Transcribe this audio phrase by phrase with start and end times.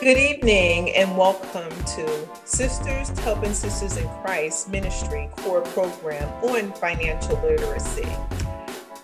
[0.00, 7.38] Good evening and welcome to Sisters Helping Sisters in Christ Ministry Core Program on Financial
[7.42, 8.08] Literacy.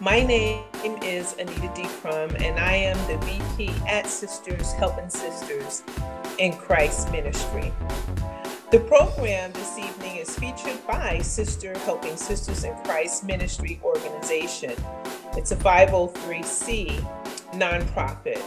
[0.01, 0.65] My name
[1.03, 1.87] is Anita D.
[2.01, 5.83] Crum and I am the VP at Sisters Helping Sisters
[6.39, 7.71] in Christ Ministry.
[8.71, 14.73] The program this evening is featured by Sister Helping Sisters in Christ Ministry Organization.
[15.37, 16.89] It's a 503c
[17.53, 18.43] nonprofit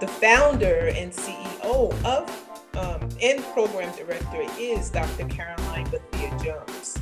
[0.00, 1.37] the founder and CEO
[1.68, 5.26] of um, and program director is Dr.
[5.28, 6.98] Caroline Bethia Jones.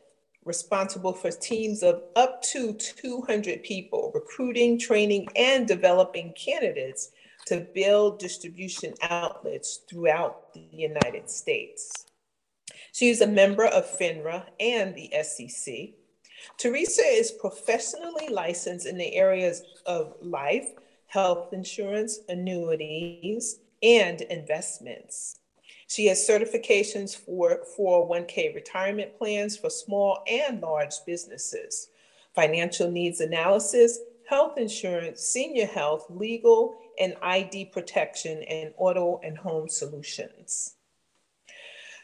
[0.45, 7.11] responsible for teams of up to 200 people, recruiting, training, and developing candidates
[7.47, 12.05] to build distribution outlets throughout the United States.
[12.91, 15.89] She is a member of FINRA and the SEC.
[16.57, 20.67] Theresa is professionally licensed in the areas of life,
[21.07, 25.39] health insurance, annuities, and investments.
[25.87, 31.89] She has certifications for 401k retirement plans for small and large businesses,
[32.35, 39.69] financial needs analysis, health insurance, senior health, legal, and ID protection, and auto and home
[39.69, 40.75] solutions.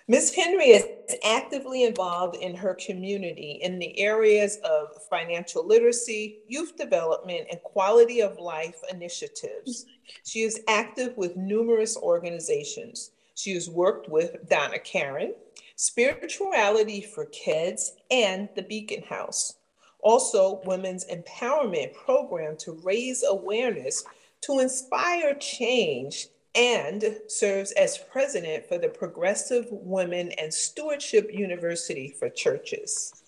[0.09, 0.35] Ms.
[0.35, 7.47] Henry is actively involved in her community in the areas of financial literacy, youth development,
[7.49, 9.85] and quality of life initiatives.
[10.25, 13.11] She is active with numerous organizations.
[13.35, 15.35] She has worked with Donna Karan,
[15.77, 19.55] Spirituality for Kids, and the Beacon House.
[20.01, 24.03] Also, Women's Empowerment Program to raise awareness
[24.43, 32.29] to inspire change and serves as president for the Progressive Women and Stewardship University for
[32.29, 33.23] Churches.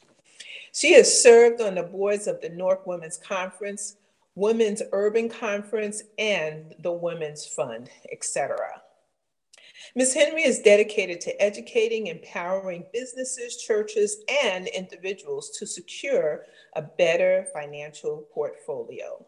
[0.73, 3.95] She has served on the boards of the North Women's Conference,
[4.35, 8.57] Women's Urban Conference, and the Women's Fund, etc.
[9.95, 10.13] Ms.
[10.13, 16.45] Henry is dedicated to educating, empowering businesses, churches, and individuals to secure
[16.75, 19.25] a better financial portfolio.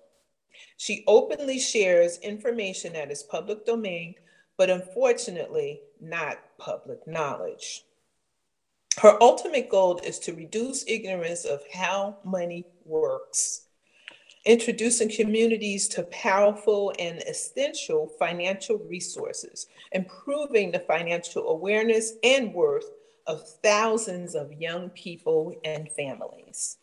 [0.77, 4.15] She openly shares information that is public domain,
[4.57, 7.83] but unfortunately not public knowledge.
[8.99, 13.67] Her ultimate goal is to reduce ignorance of how money works,
[14.45, 22.89] introducing communities to powerful and essential financial resources, improving the financial awareness and worth
[23.27, 26.77] of thousands of young people and families.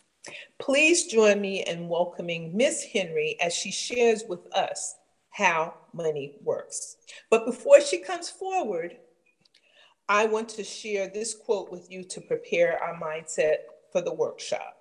[0.59, 4.97] Please join me in welcoming Miss Henry as she shares with us
[5.31, 6.97] how money works.
[7.31, 8.97] But before she comes forward,
[10.09, 13.57] I want to share this quote with you to prepare our mindset
[13.91, 14.77] for the workshop.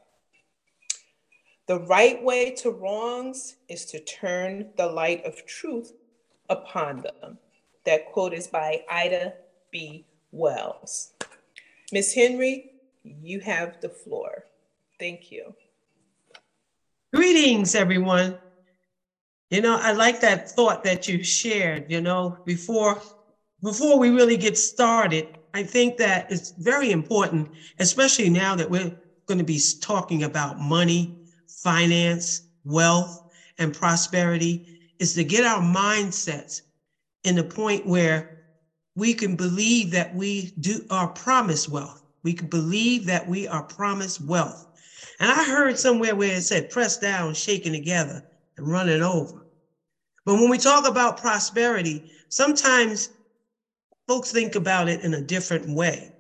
[1.65, 5.93] The right way to wrongs is to turn the light of truth
[6.49, 7.37] upon them.
[7.85, 9.33] That quote is by Ida
[9.71, 10.05] B.
[10.31, 11.13] Wells.
[11.91, 12.71] Miss Henry,
[13.03, 14.45] you have the floor.
[15.03, 15.53] Thank you.
[17.13, 18.38] Greetings, everyone.
[19.50, 23.01] You know, I like that thought that you shared, you know, before
[23.61, 25.25] before we really get started.
[25.53, 28.94] I think that it's very important, especially now that we're
[29.27, 31.11] going to be talking about money,
[31.50, 33.21] finance, wealth,
[33.57, 34.63] and prosperity
[35.00, 36.61] is to get our mindsets
[37.25, 38.29] in the point where
[38.95, 42.01] we can believe that we do are promised wealth.
[42.23, 44.65] We can believe that we are promised wealth.
[45.23, 48.21] And I heard somewhere where it said press down, shaking together,
[48.57, 49.47] and running over.
[50.25, 53.07] But when we talk about prosperity, sometimes
[54.05, 56.11] folks think about it in a different way.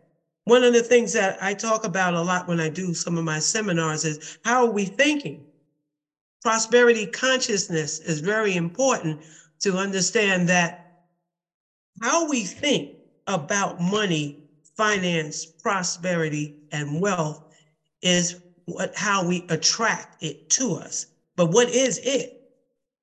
[0.45, 3.25] One of the things that I talk about a lot when I do some of
[3.25, 5.43] my seminars is how are we thinking?
[6.41, 9.19] Prosperity consciousness is very important
[9.63, 10.79] to understand that
[12.01, 14.37] how we think about money,
[14.77, 17.41] finance, prosperity, and wealth
[18.01, 21.07] is what how we attract it to us.
[21.35, 22.41] But what is it?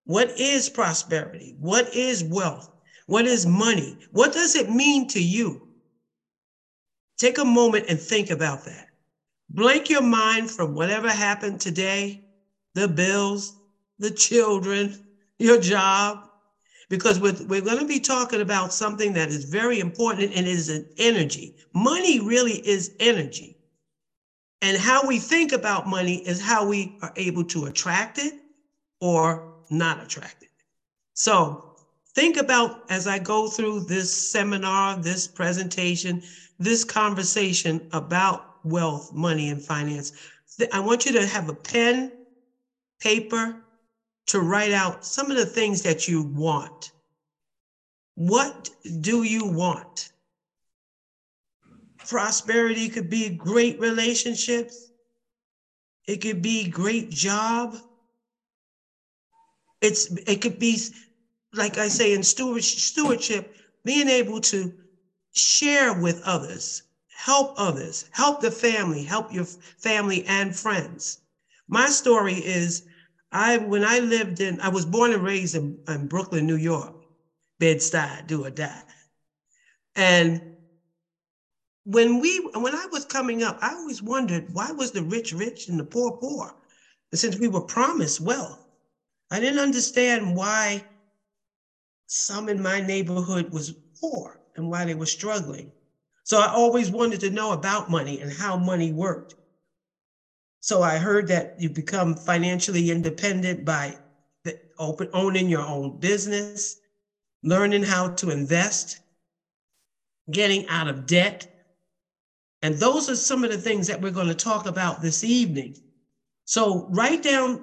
[0.05, 1.55] What is prosperity?
[1.59, 2.71] What is wealth?
[3.07, 3.99] What is money?
[4.13, 5.69] What does it mean to you?
[7.19, 8.87] Take a moment and think about that.
[9.51, 12.25] Blank your mind from whatever happened today,
[12.75, 13.57] the bills,
[13.99, 15.05] the children,
[15.39, 16.31] your job,
[16.89, 20.69] because we're, we're going to be talking about something that is very important and is
[20.69, 21.57] an energy.
[21.75, 23.57] Money really is energy.
[24.63, 28.35] And how we think about money is how we are able to attract it
[29.01, 30.51] or not attract it.
[31.15, 31.77] So
[32.15, 36.23] think about as I go through this seminar, this presentation,
[36.59, 40.13] this conversation about wealth, money, and finance.
[40.73, 42.13] I want you to have a pen,
[43.01, 43.57] paper
[44.27, 46.93] to write out some of the things that you want.
[48.17, 48.69] What
[49.01, 50.13] do you want?
[52.09, 54.91] Prosperity could be great relationships.
[56.07, 57.77] It could be great job.
[59.81, 60.79] It's it could be
[61.53, 63.53] like I say in stewardship,
[63.85, 64.73] being able to
[65.33, 69.47] share with others, help others, help the family, help your
[69.79, 71.19] family and friends.
[71.69, 72.83] My story is
[73.33, 76.95] I when I lived in I was born and raised in, in Brooklyn, New York,
[77.59, 78.83] Bed-Stuy, do or die.
[79.95, 80.41] And
[81.85, 85.69] when we when I was coming up, I always wondered why was the rich rich
[85.69, 86.53] and the poor poor?
[87.13, 88.59] And since we were promised wealth,
[89.31, 90.85] I didn't understand why
[92.07, 95.73] some in my neighborhood was poor and why they were struggling.
[96.25, 99.35] So I always wanted to know about money and how money worked.
[100.61, 103.97] So I heard that you become financially independent by
[104.79, 106.77] open, owning your own business,
[107.43, 109.01] learning how to invest,
[110.31, 111.47] getting out of debt,
[112.63, 115.75] and those are some of the things that we're going to talk about this evening.
[116.45, 117.61] So write down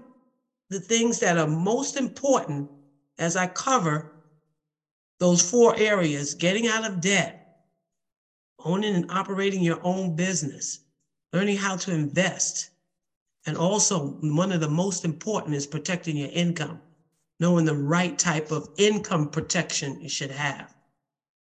[0.69, 2.69] the things that are most important
[3.17, 4.13] as I cover
[5.19, 7.39] those four areas getting out of debt,
[8.63, 10.79] owning and operating your own business,
[11.33, 12.69] learning how to invest.
[13.45, 16.81] And also, one of the most important is protecting your income,
[17.39, 20.73] knowing the right type of income protection you should have.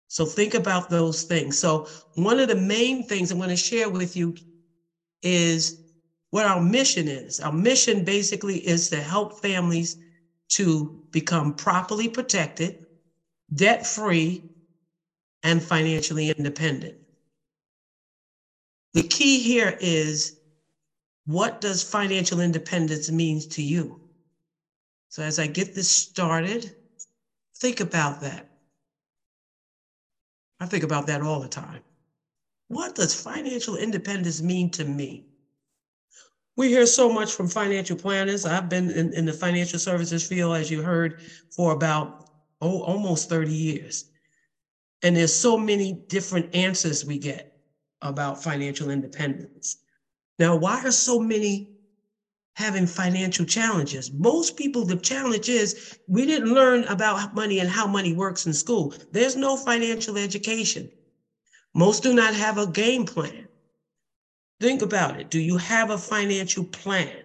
[0.08, 1.58] So think about those things.
[1.58, 4.36] So one of the main things I'm going to share with you
[5.22, 5.80] is
[6.30, 7.40] what our mission is.
[7.40, 9.96] Our mission basically is to help families
[10.50, 12.78] to become properly protected,
[13.54, 14.44] debt free,
[15.42, 16.96] and financially independent.
[18.94, 20.32] The key here is
[21.26, 24.00] what does financial independence mean to you?
[25.08, 26.74] So as I get this started,
[27.56, 28.53] think about that.
[30.60, 31.82] I think about that all the time.
[32.68, 35.26] What does financial independence mean to me?
[36.56, 38.46] We hear so much from financial planners.
[38.46, 41.20] I've been in, in the financial services field, as you heard,
[41.54, 42.30] for about
[42.60, 44.04] oh, almost 30 years.
[45.02, 47.52] And there's so many different answers we get
[48.00, 49.76] about financial independence.
[50.38, 51.73] Now, why are so many
[52.54, 54.10] having financial challenges.
[54.12, 58.54] Most people, the challenge is we didn't learn about money and how money works in
[58.54, 58.94] school.
[59.10, 60.88] There's no financial education.
[61.74, 63.48] Most do not have a game plan.
[64.60, 65.30] Think about it.
[65.30, 67.24] Do you have a financial plan?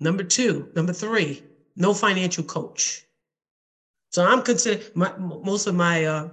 [0.00, 1.42] Number two, number three,
[1.76, 3.04] no financial coach.
[4.10, 6.28] So I'm considered my, most of my uh,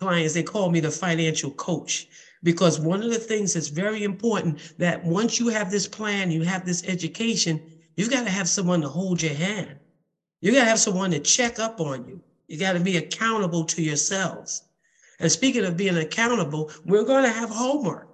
[0.00, 2.06] clients, they call me the financial coach
[2.44, 6.42] because one of the things that's very important that once you have this plan, you
[6.42, 7.60] have this education,
[7.96, 9.76] you've got to have someone to hold your hand.
[10.40, 12.20] You got to have someone to check up on you.
[12.46, 14.62] You got to be accountable to yourselves.
[15.18, 18.08] And speaking of being accountable, we're going to have homework.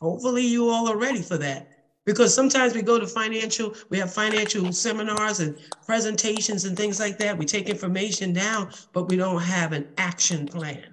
[0.00, 1.68] Hopefully, you all are ready for that.
[2.04, 7.16] Because sometimes we go to financial, we have financial seminars and presentations and things like
[7.18, 7.38] that.
[7.38, 10.84] We take information down, but we don't have an action plan.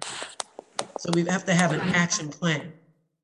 [1.00, 2.74] So we have to have an action plan.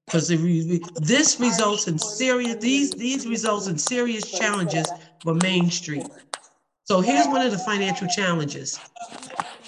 [0.06, 4.86] Because this results in serious, these, these results in serious challenges
[5.22, 6.06] for Main Street.
[6.84, 8.80] So here's one of the financial challenges,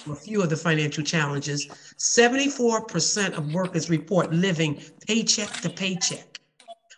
[0.09, 1.67] a few of the financial challenges.
[1.99, 6.39] 74% of workers report living paycheck to paycheck.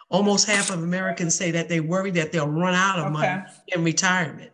[0.10, 3.84] Almost half of Americans say that they worry that they'll run out of money in
[3.84, 4.52] retirement.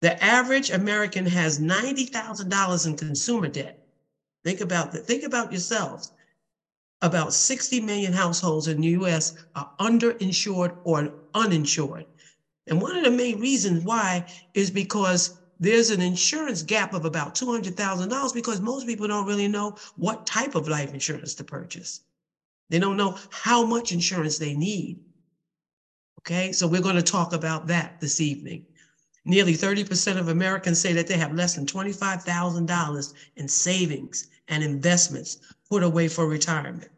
[0.00, 3.83] The average American has $90,000 in consumer debt.
[4.44, 5.06] Think about that.
[5.06, 6.12] Think about yourselves.
[7.02, 12.06] About 60 million households in the US are underinsured or uninsured.
[12.66, 17.34] And one of the main reasons why is because there's an insurance gap of about
[17.34, 22.00] $200,000 because most people don't really know what type of life insurance to purchase.
[22.70, 24.98] They don't know how much insurance they need.
[26.20, 28.64] Okay, so we're going to talk about that this evening.
[29.26, 35.38] Nearly 30% of Americans say that they have less than $25,000 in savings and investments
[35.70, 36.90] put away for retirement.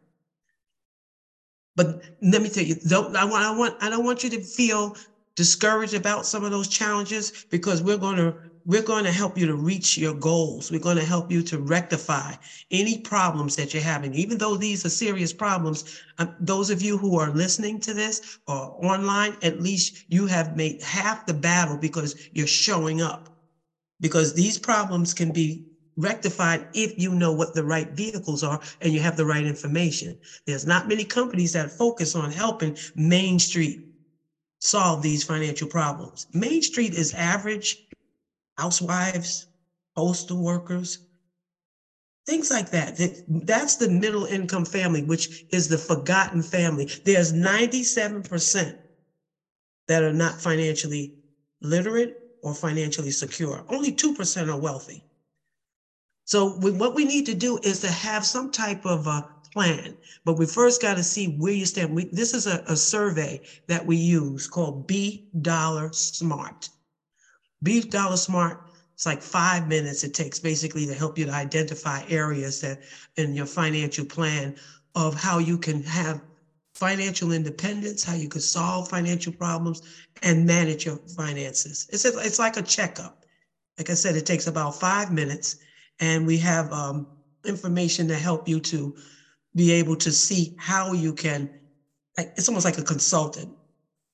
[1.75, 4.41] But let me tell you, don't, I want, I want, I don't want you to
[4.41, 4.95] feel
[5.35, 8.35] discouraged about some of those challenges because we're going to,
[8.65, 10.71] we're going to help you to reach your goals.
[10.71, 12.33] We're going to help you to rectify
[12.71, 14.15] any problems that you're having.
[14.15, 15.83] Even though these are serious problems,
[16.17, 20.57] um, those of you who are listening to this or online, at least you have
[20.57, 23.29] made half the battle because you're showing up.
[24.01, 25.63] Because these problems can be
[25.97, 30.17] rectified if you know what the right vehicles are and you have the right information.
[30.45, 33.81] There's not many companies that focus on helping Main Street
[34.61, 36.27] solve these financial problems.
[36.33, 37.77] Main Street is average
[38.57, 39.47] housewives,
[39.95, 40.99] postal workers,
[42.27, 42.97] things like that.
[42.97, 46.89] That- That's the middle income family, which is the forgotten family.
[47.05, 48.77] There's 97%
[49.87, 51.13] that are not financially
[51.61, 53.65] literate or financially secure.
[53.69, 55.06] Only 2% are wealthy.
[56.27, 59.95] So we, what we need to do is to have some type of a plan,
[60.25, 61.95] but we first got to see where you stand.
[61.95, 66.69] We, this is a, a survey that we use called B Dollar Smart.
[67.63, 68.59] B Dollar Smart,
[68.93, 72.79] it's like five minutes it takes basically to help you to identify areas that
[73.15, 74.53] in your financial plan
[74.95, 76.21] of how you can have
[76.75, 79.81] financial independence, how you could solve financial problems
[80.23, 81.87] and manage your finances.
[81.93, 83.17] It's, it's like a checkup.
[83.77, 85.55] Like I said, it takes about five minutes
[85.99, 87.07] and we have um,
[87.45, 88.95] information to help you to
[89.55, 91.49] be able to see how you can,
[92.17, 93.49] like, it's almost like a consultant.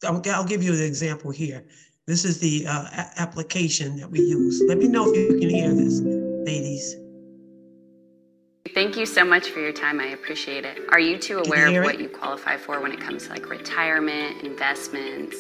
[0.04, 1.66] I'll, I'll give you an example here.
[2.06, 4.62] This is the uh, a- application that we use.
[4.68, 6.02] Let me know if you can hear this,
[6.46, 6.96] ladies.
[8.74, 10.00] Thank you so much for your time.
[10.00, 10.80] I appreciate it.
[10.90, 11.94] Are you two aware hear of it?
[11.94, 15.36] what you qualify for when it comes to like retirement, investments,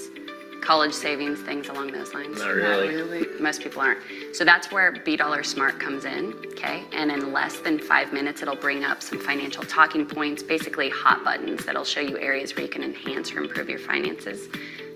[0.63, 2.39] college savings, things along those lines?
[2.39, 3.27] Not really.
[3.39, 3.99] Most people aren't.
[4.31, 6.83] So that's where B Dollar Smart comes in, okay?
[6.93, 11.23] And in less than five minutes, it'll bring up some financial talking points, basically hot
[11.23, 14.47] buttons that'll show you areas where you can enhance or improve your finances.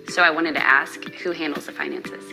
[0.08, 2.24] So I wanted to ask who handles the finances?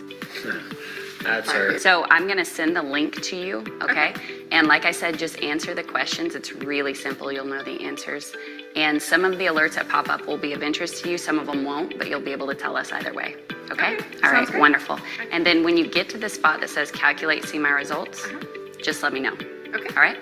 [1.22, 4.14] That's our, So I'm gonna send the link to you, okay?
[4.52, 6.34] And like I said, just answer the questions.
[6.34, 7.32] It's really simple.
[7.32, 8.32] You'll know the answers.
[8.76, 11.38] And some of the alerts that pop up will be of interest to you, some
[11.38, 13.34] of them won't, but you'll be able to tell us either way.
[13.70, 13.98] Okay?
[14.22, 14.60] All right, great.
[14.60, 15.00] wonderful.
[15.32, 18.38] And then when you get to the spot that says calculate, see my results, uh-huh.
[18.82, 19.32] just let me know.
[19.32, 19.94] Okay.
[19.96, 20.18] All right?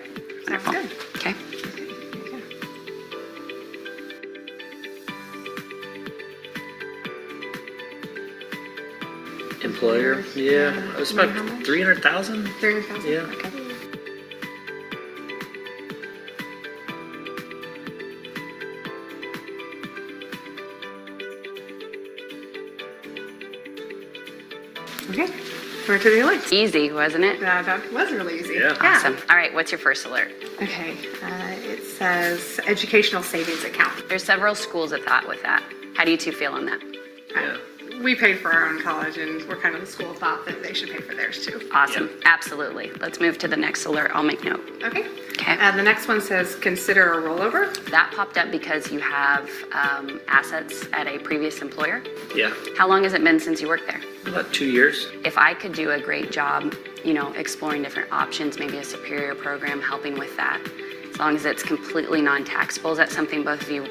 [0.46, 0.72] Sounds Wonderful.
[0.72, 1.16] good.
[1.16, 1.34] Okay.
[9.62, 11.30] employer, yeah, it was about
[11.64, 12.46] three hundred thousand.
[12.60, 13.10] Three hundred thousand?
[13.10, 13.20] Yeah.
[13.20, 13.48] Okay.
[13.48, 13.63] Okay,
[25.94, 26.52] we're to the alerts.
[26.52, 27.36] Easy, wasn't it?
[27.36, 28.54] Uh, that was really easy.
[28.54, 28.76] Yeah.
[28.80, 29.16] Awesome.
[29.30, 30.32] All right, what's your first alert?
[30.60, 34.08] Okay, uh, it says educational savings account.
[34.08, 35.62] There's several schools of thought with that.
[35.94, 36.80] How do you two feel on that?
[37.32, 37.58] Yeah.
[38.02, 40.64] We paid for our own college and we're kind of the school of thought that
[40.64, 41.68] they should pay for theirs too.
[41.72, 42.10] Awesome.
[42.24, 42.90] Absolutely.
[42.94, 44.10] Let's move to the next alert.
[44.12, 44.60] I'll make note.
[44.82, 45.06] Okay.
[45.30, 45.56] Okay.
[45.58, 47.72] Uh, the next one says consider a rollover.
[47.90, 52.02] That popped up because you have um, assets at a previous employer.
[52.34, 54.00] Yeah, How long has it been since you worked there?
[54.26, 55.08] About two years.
[55.24, 59.34] If I could do a great job, you know, exploring different options, maybe a superior
[59.34, 60.60] program helping with that,
[61.10, 63.86] as long as it's completely non-taxable, is that something both of you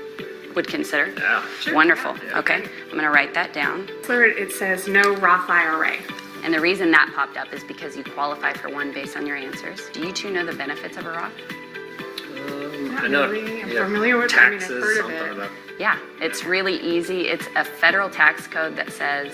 [0.56, 1.12] would consider?
[1.18, 1.44] Yeah.
[1.62, 2.16] Sure, Wonderful.
[2.25, 2.40] yeah.
[2.40, 2.63] Okay.
[2.86, 3.88] I'm going to write that down.
[4.04, 5.98] Third, it says no Roth IRA.
[6.44, 9.38] And the reason that popped up is because you qualify for one based on your
[9.38, 9.80] answers.
[9.94, 11.32] Do you two know the benefits of a Roth?
[12.50, 13.30] Um, Not I know.
[13.32, 13.62] really.
[13.62, 14.84] I'm yeah, familiar with- I mean, I've taxes.
[14.84, 15.32] heard of something it.
[15.38, 17.28] about Yeah, it's really easy.
[17.30, 19.34] It's a federal tax code that says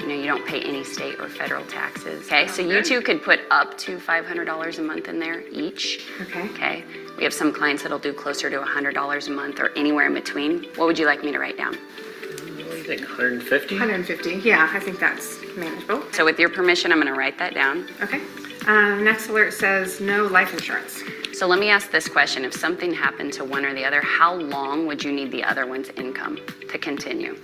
[0.00, 2.26] You know, you don't pay any state or federal taxes.
[2.26, 6.06] Okay, so you two could put up to $500 a month in there each.
[6.20, 6.44] Okay.
[6.50, 6.84] Okay,
[7.16, 10.64] we have some clients that'll do closer to $100 a month or anywhere in between.
[10.76, 11.74] What would you like me to write down?
[11.74, 13.74] What do you think, 150?
[13.74, 14.34] 150.
[14.48, 16.02] Yeah, I think that's manageable.
[16.12, 17.88] So, with your permission, I'm going to write that down.
[18.02, 18.20] Okay.
[18.66, 21.02] Um, next alert says no life insurance.
[21.32, 24.34] So, let me ask this question If something happened to one or the other, how
[24.34, 26.38] long would you need the other one's income
[26.68, 27.36] to continue?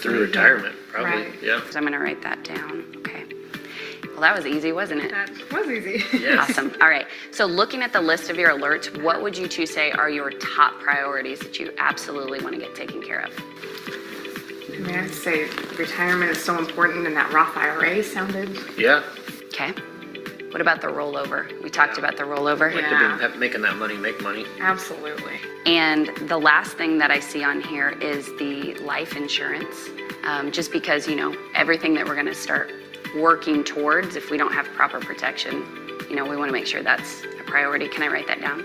[0.00, 0.22] Through mm-hmm.
[0.22, 1.10] retirement, probably.
[1.10, 1.42] Right.
[1.42, 1.60] Yeah.
[1.70, 2.84] So, I'm going to write that down.
[2.98, 3.24] Okay.
[4.12, 5.10] Well, that was easy, wasn't it?
[5.10, 6.04] That was easy.
[6.18, 6.50] Yes.
[6.50, 6.72] Awesome.
[6.80, 7.06] All right.
[7.30, 10.30] So, looking at the list of your alerts, what would you two say are your
[10.30, 13.32] top priorities that you absolutely want to get taken care of?
[14.72, 15.44] I mean, I'd say
[15.78, 18.58] retirement is so important, and that Roth IRA sounded.
[18.78, 19.02] Yeah.
[19.46, 19.74] Okay.
[20.50, 21.62] What about the rollover?
[21.62, 22.74] We talked about the rollover.
[22.74, 23.18] Like Yeah.
[23.20, 24.44] to be making that money make money.
[24.60, 25.38] Absolutely.
[25.64, 29.88] And the last thing that I see on here is the life insurance.
[30.24, 32.72] Um, just because, you know, everything that we're going to start
[33.16, 35.64] working towards, if we don't have proper protection,
[36.08, 37.88] you know, we want to make sure that's a priority.
[37.88, 38.64] Can I write that down?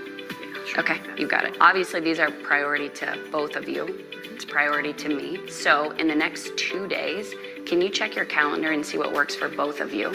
[0.78, 1.56] Okay, you got it.
[1.62, 4.04] Obviously, these are priority to both of you.
[4.34, 5.50] It's priority to me.
[5.50, 7.34] So, in the next two days,
[7.66, 10.14] can you check your calendar and see what works for both of you?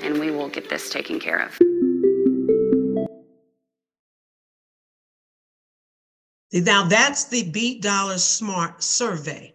[0.00, 1.58] And we will get this taken care of.
[6.52, 9.54] Now that's the Beat Dollar Smart survey.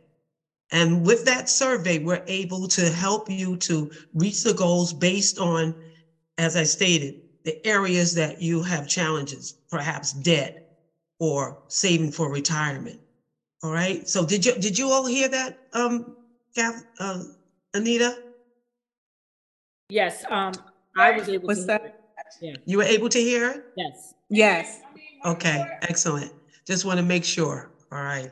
[0.71, 5.75] And with that survey, we're able to help you to reach the goals based on,
[6.37, 10.79] as I stated, the areas that you have challenges, perhaps debt
[11.19, 12.99] or saving for retirement.
[13.63, 14.07] All right.
[14.07, 16.15] So did you did you all hear that, um,
[16.57, 17.23] uh,
[17.73, 18.17] Anita?
[19.89, 20.53] Yes, um,
[20.97, 21.47] I was able to.
[21.47, 21.99] What's hear that?
[22.41, 23.65] Yeah, You were able to hear it?
[23.77, 24.13] yes.
[24.29, 24.79] Yes.
[25.25, 26.31] Okay, excellent.
[26.65, 27.71] Just want to make sure.
[27.91, 28.31] All right.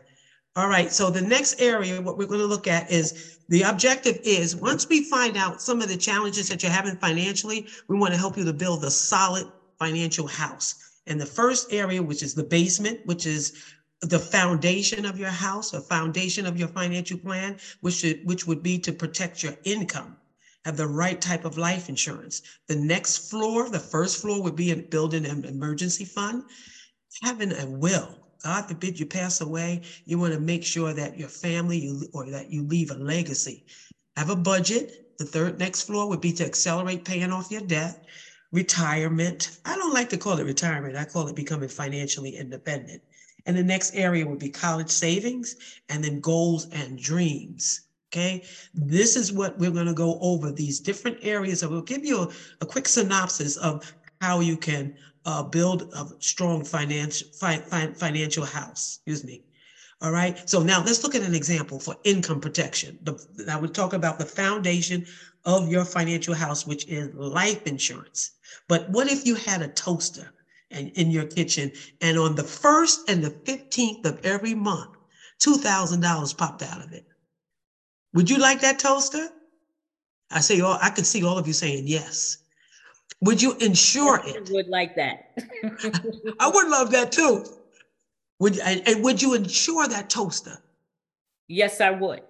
[0.56, 0.92] All right.
[0.92, 4.90] So the next area, what we're going to look at is the objective is once
[4.90, 8.38] we find out some of the challenges that you're having financially, we want to help
[8.38, 9.46] you to build a solid
[9.78, 11.00] financial house.
[11.08, 13.64] And the first area, which is the basement, which is
[14.02, 18.64] the foundation of your house, a foundation of your financial plan, which should, which would
[18.64, 20.18] be to protect your income
[20.66, 22.42] have the right type of life insurance.
[22.68, 26.44] The next floor, the first floor would be in building an emergency fund,
[27.24, 28.20] having a will.
[28.44, 32.30] God forbid you pass away, you want to make sure that your family you, or
[32.32, 33.66] that you leave a legacy.
[34.18, 34.92] Have a budget.
[35.20, 38.04] The third next floor would be to accelerate paying off your debt.
[38.52, 39.60] Retirement.
[39.64, 40.98] I don't like to call it retirement.
[40.98, 43.02] I call it becoming financially independent.
[43.46, 45.56] And the next area would be college savings
[45.90, 47.82] and then goals and dreams.
[48.14, 48.44] Okay,
[48.74, 51.64] this is what we're going to go over these different areas.
[51.64, 56.06] And we'll give you a, a quick synopsis of how you can uh, build a
[56.20, 59.00] strong financial fi- fi- financial house.
[59.08, 59.44] Excuse me.
[60.02, 60.50] All right.
[60.50, 63.00] So now let's look at an example for income protection.
[63.04, 63.18] The,
[63.50, 65.06] I would talk about the foundation
[65.46, 68.32] of your financial house, which is life insurance.
[68.68, 70.34] But what if you had a toaster
[70.70, 71.72] and in your kitchen,
[72.02, 74.98] and on the first and the fifteenth of every month,
[75.40, 77.06] two thousand dollars popped out of it?
[78.14, 79.30] Would you like that toaster?
[80.30, 82.38] I say, all I could see all of you saying yes.
[83.22, 84.50] Would you insure I it?
[84.50, 85.38] Would like that.
[86.40, 87.46] I would love that too.
[88.40, 90.58] Would and, and would you insure that toaster?
[91.48, 92.22] Yes, I would.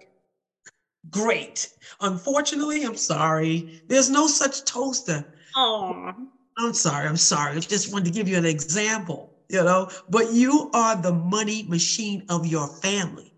[1.10, 1.70] Great.
[2.00, 3.82] Unfortunately, I'm sorry.
[3.88, 5.24] There's no such toaster.
[5.56, 6.12] Oh,
[6.58, 7.08] I'm sorry.
[7.08, 7.56] I'm sorry.
[7.56, 11.64] I just wanted to give you an example, you know, but you are the money
[11.64, 13.31] machine of your family.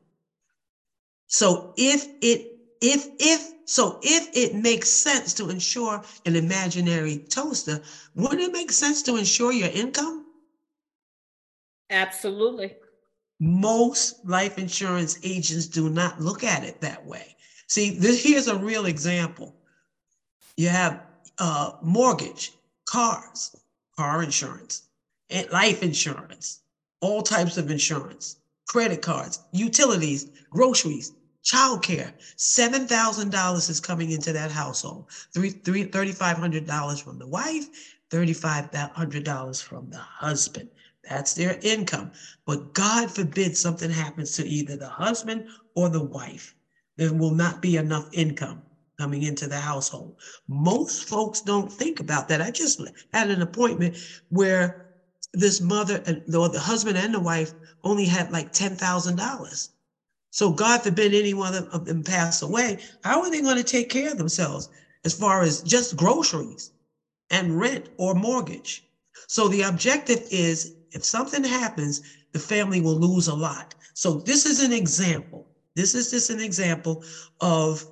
[1.35, 2.47] So if it,
[2.81, 7.83] if, if, so if it makes sense to insure an imaginary toaster,
[8.15, 10.27] wouldn't it make sense to insure your income?
[11.91, 12.77] absolutely.
[13.41, 17.35] Most life insurance agents do not look at it that way.
[17.67, 19.57] See, this here's a real example.
[20.57, 21.03] You have
[21.39, 22.53] uh, mortgage,
[22.87, 23.57] cars,
[23.97, 24.83] car insurance,
[25.31, 26.61] and life insurance,
[27.01, 28.37] all types of insurance,
[28.69, 31.13] credit cards, utilities, groceries,
[31.45, 32.13] childcare.
[32.37, 35.07] Seven thousand dollars is coming into that household.
[35.33, 37.67] Three, three, thirty-five hundred dollars from the wife,
[38.11, 40.71] thirty-five hundred dollars from the husband.
[41.09, 42.13] That's their income.
[42.47, 46.55] But God forbid something happens to either the husband or the wife.
[46.97, 48.63] There will not be enough income
[48.99, 50.17] coming into the household.
[50.49, 52.41] Most folks don't think about that.
[52.41, 52.81] I just
[53.13, 54.95] had an appointment where
[55.35, 57.53] this mother and the husband and the wife
[57.83, 59.71] only had like ten thousand dollars.
[60.35, 62.83] So God forbid any one of them pass away.
[63.05, 64.69] How are they going to take care of themselves
[65.05, 66.73] as far as just groceries
[67.31, 68.83] and rent or mortgage?
[69.29, 72.01] So the objective is if something happens,
[72.33, 73.77] the family will lose a lot.
[73.95, 75.47] So this is an example.
[75.77, 77.05] This is just an example
[77.41, 77.87] of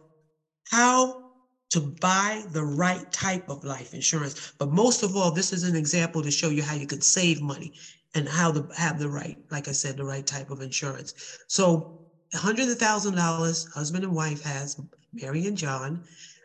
[0.69, 1.35] how
[1.71, 4.53] to buy the right type of life insurance.
[4.59, 7.41] But most of all, this is an example to show you how you could save
[7.41, 7.73] money
[8.17, 11.15] and how to have the right, like I said, the right type of insurance.
[11.47, 12.02] So
[12.35, 14.81] $100,000 husband and wife has,
[15.13, 16.05] Mary and John,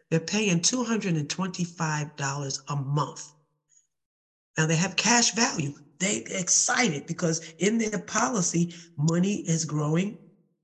[0.10, 3.32] they're paying $225 a month.
[4.58, 5.74] Now they have cash value.
[6.00, 10.18] They're excited because in their policy, money is growing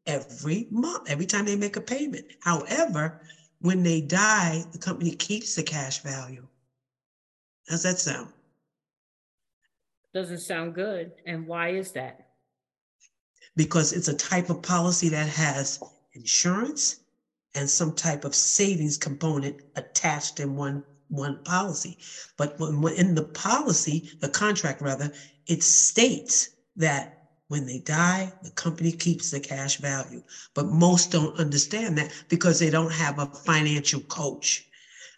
[0.06, 2.26] every month, every time they make a payment.
[2.42, 3.22] However,
[3.60, 6.48] when they die, the company keeps the cash value.
[7.70, 8.30] How's that sound?
[10.14, 11.14] Doesn't sound good.
[11.26, 12.33] And why is that?
[13.56, 15.80] Because it's a type of policy that has
[16.14, 16.98] insurance
[17.56, 22.00] and some type of savings component attached in one one policy.
[22.38, 25.12] But when, in the policy, the contract rather,
[25.48, 27.14] it states that
[27.50, 30.24] when they die, the company keeps the cash value.
[30.56, 34.66] But most don't understand that because they don't have a financial coach.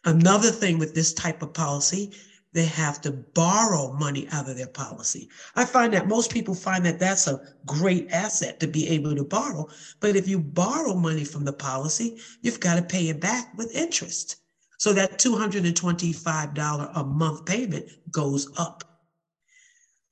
[0.04, 2.12] Another thing with this type of policy,
[2.56, 5.28] they have to borrow money out of their policy.
[5.58, 9.26] I find that most people find that that's a great asset to be able to
[9.26, 9.68] borrow.
[10.00, 13.76] But if you borrow money from the policy, you've got to pay it back with
[13.76, 14.38] interest.
[14.78, 18.86] So that $225 a month payment goes up.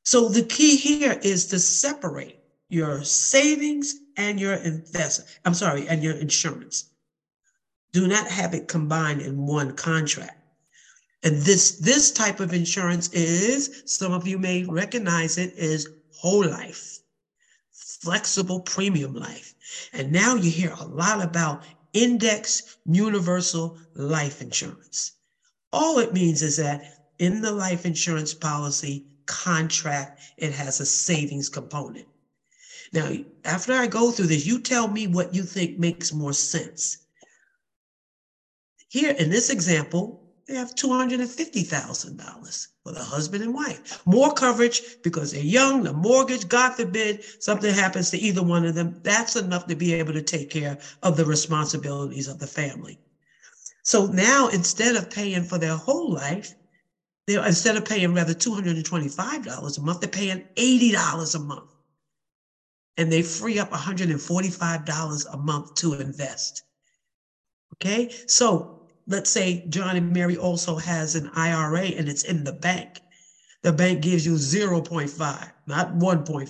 [0.04, 5.40] So the key here is to separate your savings and your investment.
[5.46, 6.90] I'm sorry, and your insurance.
[7.94, 10.43] Do not have it combined in one contract.
[11.24, 16.46] And this this type of insurance is, some of you may recognize it, is whole
[16.46, 17.00] life,
[17.72, 19.54] flexible premium life.
[19.94, 25.14] And now you hear a lot about index universal life insurance.
[25.72, 26.84] All it means is that
[27.20, 32.08] in the life insurance policy, contract, it has a savings component.
[32.92, 33.12] Now,
[33.46, 36.98] after I go through this, you tell me what you think makes more sense.
[38.90, 44.06] Here in this example, they have $250,000 for the husband and wife.
[44.06, 48.76] More coverage because they're young, the mortgage, God forbid, something happens to either one of
[48.76, 49.00] them.
[49.04, 53.00] That's enough to be able to take care of the responsibilities of the family.
[53.84, 56.54] So now instead of paying for their whole life,
[57.26, 61.70] they're, instead of paying rather $225 a month, they're paying $80 a month.
[62.98, 66.64] And they free up $145 a month to invest.
[67.76, 72.54] Okay, so let's say John and Mary also has an IRA and it's in the
[72.54, 73.02] bank.
[73.62, 76.50] The bank gives you 0.5, not 1.5,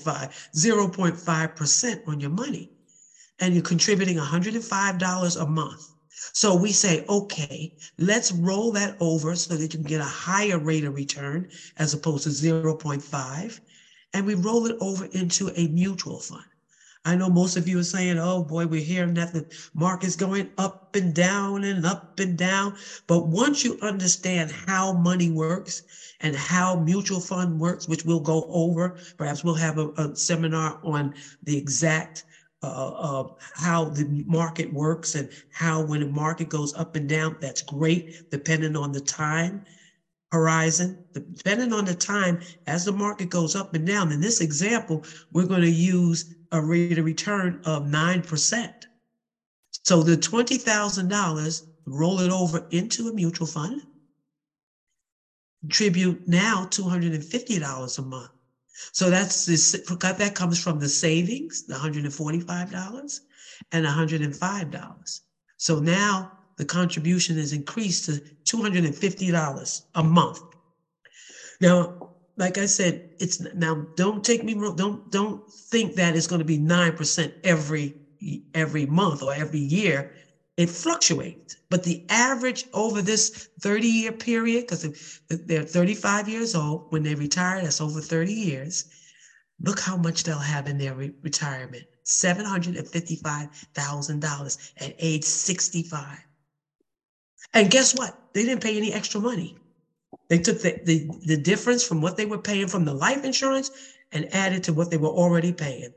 [0.56, 2.72] 0.5% on your money.
[3.39, 5.89] And you're contributing $105 a month.
[6.34, 10.58] So we say, okay, let's roll that over so that you can get a higher
[10.58, 13.60] rate of return as opposed to 0.5.
[14.13, 16.46] And we roll it over into a mutual fund.
[17.06, 20.50] I know most of you are saying, oh boy, we're hearing that the market's going
[20.58, 22.76] up and down and up and down.
[23.08, 25.82] But once you understand how money works
[26.22, 30.80] and how mutual fund works, which we'll go over, perhaps we'll have a, a seminar
[30.84, 31.13] on
[31.44, 32.24] the exact
[32.62, 37.36] uh, uh, how the market works and how when the market goes up and down,
[37.42, 39.62] that's great, depending on the time
[40.32, 44.12] horizon, depending on the time as the market goes up and down.
[44.12, 48.74] In this example, we're going to use a rate of return of 9%.
[49.84, 53.82] So the $20,000, roll it over into a mutual fund,
[55.62, 58.30] contribute now $250 a month.
[58.92, 63.20] So that's this, that comes from the savings, the $145
[63.72, 65.20] and $105.
[65.58, 70.39] So now the contribution is increased to $250 a month.
[71.60, 75.41] Now, like I said, it's now don't take me wrong, don't don't
[75.72, 77.96] think that it's going to be 9% every
[78.54, 80.12] every month or every year.
[80.56, 84.86] It fluctuates, but the average over this 30 year period, because
[85.30, 88.86] they're 35 years old when they retire, that's over 30 years.
[89.60, 96.19] Look how much they'll have in their re- retirement $755,000 at age 65.
[97.54, 98.13] And guess what?
[98.34, 99.56] They didn't pay any extra money.
[100.30, 103.69] They took the, the, the difference from what they were paying from the life insurance
[104.12, 105.93] and added to what they were already paying.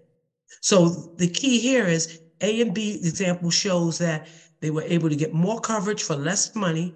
[0.60, 4.28] So the key here is A and B example shows that
[4.60, 6.94] they were able to get more coverage for less money,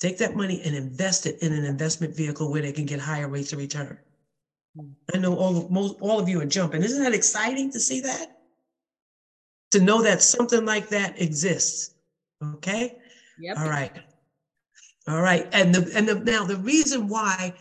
[0.00, 3.28] take that money and invest it in an investment vehicle where they can get higher
[3.28, 3.98] rates of return.
[4.76, 4.88] Hmm.
[5.14, 6.82] I know all of most all of you are jumping.
[6.82, 8.26] Isn't that exciting to see that?
[9.72, 11.90] To know that something like that exists.
[12.42, 12.94] Okay?
[13.38, 13.58] Yep.
[13.58, 13.92] All right.
[15.06, 15.46] All right.
[15.52, 17.52] And the and the now the reason why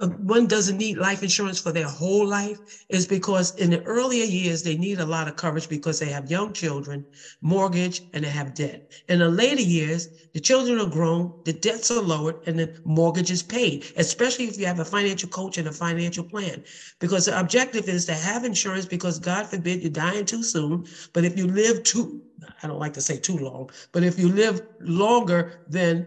[0.00, 2.58] uh, one doesn't need life insurance for their whole life
[2.90, 6.28] is because in the earlier years, they need a lot of coverage because they have
[6.30, 7.06] young children,
[7.40, 8.82] mortgage, and they have debt.
[9.08, 13.30] In the later years, the children are grown, the debts are lowered, and the mortgage
[13.30, 16.62] is paid, especially if you have a financial coach and a financial plan.
[17.00, 20.84] Because the objective is to have insurance because God forbid you're dying too soon.
[21.14, 22.20] But if you live too,
[22.62, 26.06] I don't like to say too long, but if you live longer than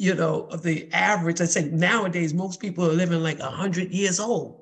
[0.00, 1.42] you know, of the average.
[1.42, 4.56] I say nowadays, most people are living like 100 years old,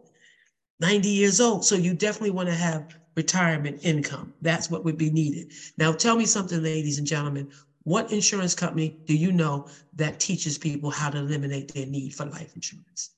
[0.81, 1.65] 90 years old.
[1.65, 2.83] So you definitely want to have
[3.17, 4.35] retirement income.
[4.41, 5.53] That's what would be needed.
[5.77, 7.49] Now, tell me something, ladies and gentlemen.
[7.85, 12.27] What insurance company do you know that teaches people how to eliminate their need for
[12.27, 13.11] life insurance?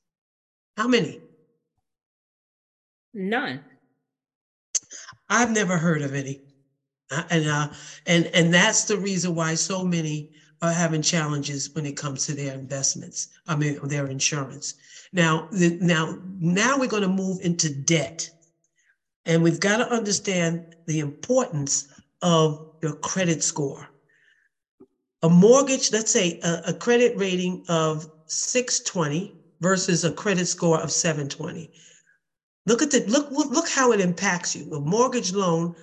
[0.77, 1.23] How many?
[3.15, 3.63] None.
[5.31, 6.43] I've never heard of any.
[7.11, 7.69] Uh, and uh,
[8.05, 10.29] and and that's the reason why so many
[10.63, 13.29] are having challenges when it comes to their investments.
[13.47, 14.75] I mean, their insurance.
[15.13, 18.29] Now, the, now, now we're going to move into debt,
[19.25, 21.87] and we've got to understand the importance
[22.23, 23.89] of your credit score.
[25.23, 30.91] A mortgage, let's say a, a credit rating of 620 versus a credit score of
[30.91, 31.71] 720.
[32.67, 34.71] Look at the look look how it impacts you.
[34.73, 35.75] A mortgage loan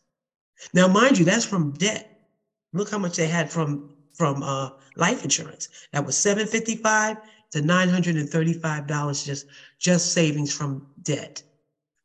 [0.73, 2.29] Now, mind you, that's from debt.
[2.73, 5.69] Look how much they had from from uh, life insurance.
[5.93, 7.19] That was 755
[7.53, 9.47] to $935 just
[9.79, 11.43] just savings from debt.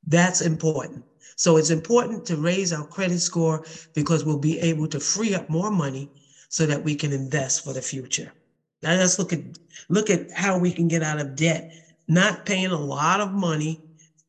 [0.06, 1.06] That's important.
[1.36, 5.50] So it's important to raise our credit score because we'll be able to free up
[5.50, 6.12] more money
[6.50, 8.34] so that we can invest for the future.
[8.82, 9.40] Now let's look at
[9.88, 11.72] look at how we can get out of debt,
[12.08, 13.82] not paying a lot of money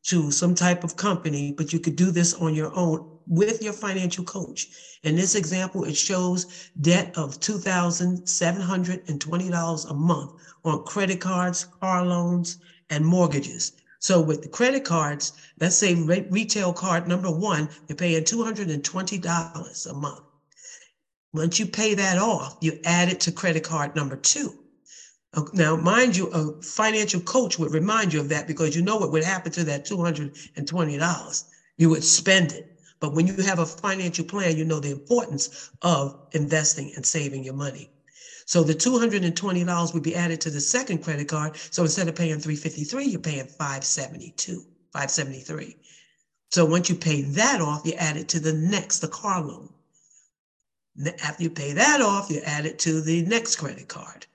[0.03, 3.73] to some type of company, but you could do this on your own with your
[3.73, 4.67] financial coach.
[5.03, 6.45] In this example, it shows
[6.81, 10.31] debt of $2,720 a month
[10.65, 12.57] on credit cards, car loans,
[12.89, 13.71] and mortgages.
[13.99, 19.89] So with the credit cards, let's say re- retail card number one, you're paying $220
[19.89, 20.19] a month.
[21.33, 24.53] Once you pay that off, you add it to credit card number two.
[25.33, 28.97] Uh, now, mind you, a financial coach would remind you of that because you know
[28.97, 31.43] what would happen to that $220.
[31.77, 32.70] You would spend it.
[33.01, 37.43] But when you have a financial plan, you know the importance of investing and saving
[37.43, 37.91] your money.
[38.45, 41.57] So the $220 would be added to the second credit card.
[41.71, 45.77] So instead of paying 353, you're paying 572, 573.
[46.51, 49.73] So once you pay that off, you add it to the next, the car loan.
[51.23, 54.27] After you pay that off, you add it to the next credit card.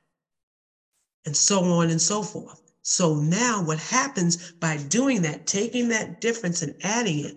[1.25, 2.61] And so on and so forth.
[2.83, 7.37] So now what happens by doing that, taking that difference and adding it,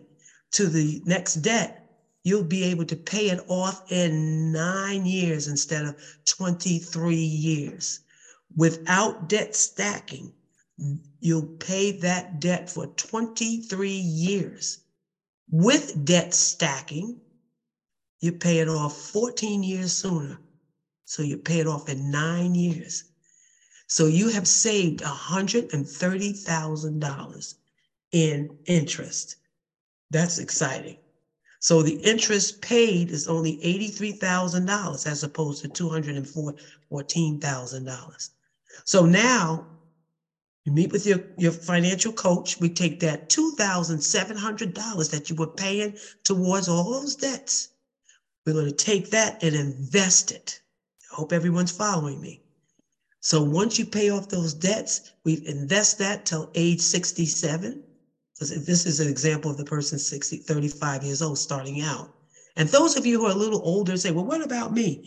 [0.52, 1.80] to the next debt,
[2.24, 8.00] you'll be able to pay it off in nine years instead of 23 years.
[8.56, 10.34] Without debt stacking,
[11.20, 14.80] you'll pay that debt for 23 years.
[15.52, 17.20] With debt stacking,
[18.20, 20.40] you pay it off 14 years sooner.
[21.06, 23.06] So you pay it off in nine years.
[23.88, 27.54] So you have saved $130,000
[28.12, 29.36] in interest.
[30.12, 30.98] That's exciting.
[31.60, 38.30] So the interest paid is only $83,000 as opposed to $214,000.
[38.86, 39.68] So now
[40.64, 42.60] you meet with your, your financial coach.
[42.60, 47.70] We take that $2,700 that you were paying towards all those debts.
[48.46, 50.62] We're going to take that and invest it.
[51.12, 52.42] I hope everyone's following me.
[53.20, 57.84] So once you pay off those debts, we invest that till age 67
[58.40, 62.10] this is an example of the person 60, 35 years old starting out.
[62.56, 65.02] And those of you who are a little older say, well, what about me?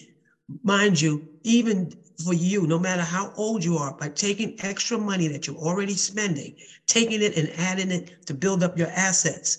[0.62, 1.92] Mind you, even
[2.23, 5.97] for you, no matter how old you are, by taking extra money that you're already
[5.97, 6.53] spending,
[6.87, 9.59] taking it and adding it to build up your assets,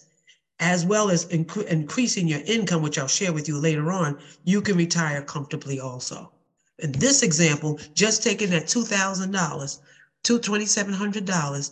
[0.60, 4.62] as well as incre- increasing your income, which I'll share with you later on, you
[4.62, 6.32] can retire comfortably also.
[6.80, 9.78] In this example, just taking that $2,000
[10.24, 11.72] to $2,700,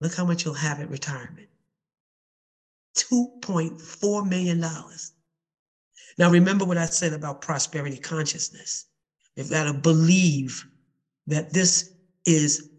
[0.00, 1.48] look how much you'll have at retirement.
[2.96, 4.64] $2.4 million.
[6.18, 8.86] Now, remember what I said about prosperity consciousness.
[9.36, 10.64] You've got to believe
[11.26, 11.90] that this
[12.24, 12.70] is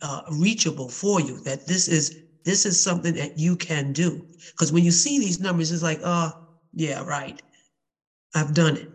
[0.00, 4.26] uh, reachable for you, that this is this is something that you can do.
[4.50, 6.32] Because when you see these numbers, it's like, oh,
[6.72, 7.40] yeah, right.
[8.34, 8.90] I've done it.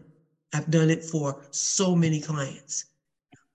[0.53, 2.85] I've done it for so many clients.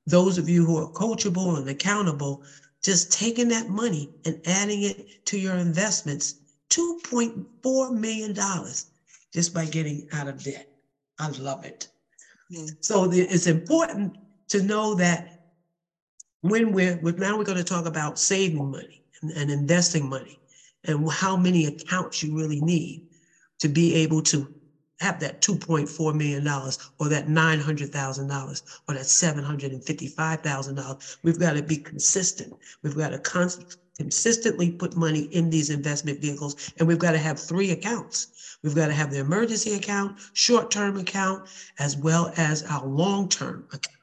[0.07, 2.43] Those of you who are coachable and accountable,
[2.83, 6.35] just taking that money and adding it to your investments,
[6.71, 8.35] $2.4 million
[9.33, 10.66] just by getting out of debt.
[11.18, 11.88] I love it.
[12.53, 12.68] Mm.
[12.81, 14.16] So the, it's important
[14.49, 15.27] to know that
[16.40, 20.40] when we're, now we're going to talk about saving money and, and investing money
[20.85, 23.03] and how many accounts you really need
[23.61, 24.49] to be able to
[25.03, 26.49] have that $2.4 million
[26.99, 31.17] or that $900,000 or that $755,000.
[31.23, 32.55] We've got to be consistent.
[32.83, 37.19] We've got to const- consistently put money in these investment vehicles, and we've got to
[37.19, 38.29] have three accounts.
[38.62, 43.29] We've got to have the emergency account, short term account, as well as our long
[43.29, 43.97] term account.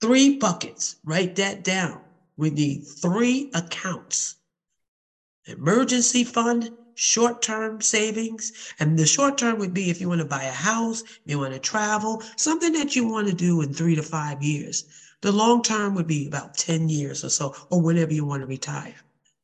[0.00, 2.00] Three buckets, write that down.
[2.36, 4.36] We need three accounts
[5.48, 8.52] emergency fund, short term savings.
[8.80, 11.54] And the short term would be if you want to buy a house, you want
[11.54, 14.84] to travel, something that you want to do in three to five years.
[15.20, 18.46] The long term would be about 10 years or so, or whenever you want to
[18.46, 18.96] retire.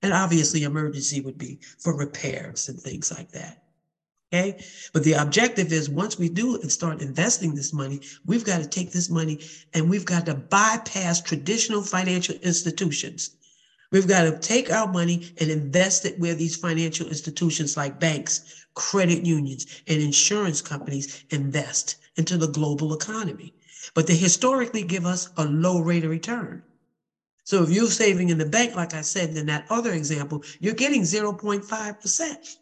[0.03, 3.63] And obviously, emergency would be for repairs and things like that.
[4.33, 4.61] Okay.
[4.93, 8.69] But the objective is once we do and start investing this money, we've got to
[8.69, 9.39] take this money
[9.73, 13.37] and we've got to bypass traditional financial institutions
[13.91, 18.67] We've got to take our money and invest it where these financial institutions like banks,
[18.75, 23.55] credit unions, and insurance companies invest into the global economy.
[23.95, 26.63] But they historically give us a low rate of return.
[27.45, 30.75] So if you're saving in the bank, like I said in that other example, you're
[30.75, 32.57] getting 0.5%.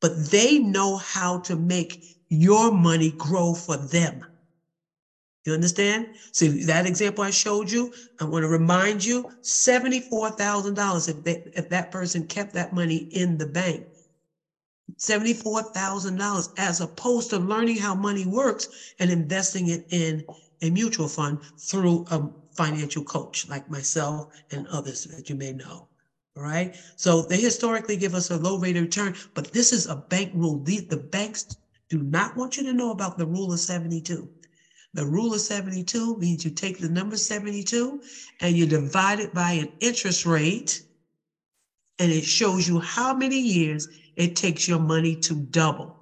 [0.00, 4.24] But they know how to make your money grow for them.
[5.44, 6.08] You understand?
[6.32, 7.90] See that example I showed you.
[8.20, 12.72] I want to remind you: seventy-four thousand dollars if they, if that person kept that
[12.72, 13.86] money in the bank.
[14.98, 20.24] Seventy-four thousand dollars, as opposed to learning how money works and investing it in
[20.62, 22.20] a mutual fund through a
[22.56, 25.88] financial coach like myself and others that you may know.
[26.36, 26.76] All right.
[26.96, 30.30] So they historically give us a low rate of return, but this is a bank
[30.34, 30.60] rule.
[30.62, 31.46] The, the banks
[31.90, 34.30] do not want you to know about the rule of 72.
[34.94, 38.02] The rule of 72 means you take the number 72
[38.40, 40.82] and you divide it by an interest rate,
[41.98, 45.96] and it shows you how many years it takes your money to double.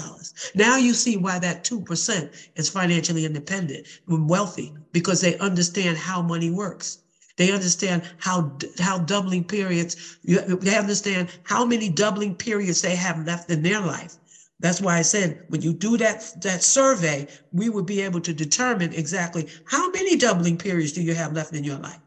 [0.55, 6.23] Now you see why that 2% is financially independent and wealthy because they understand how
[6.23, 7.04] money works.
[7.37, 10.19] They understand how how doubling periods.
[10.25, 14.17] They understand how many doubling periods they have left in their life.
[14.61, 18.33] That's why I said when you do that that survey, we would be able to
[18.33, 21.99] determine exactly how many doubling periods do you have left in your life.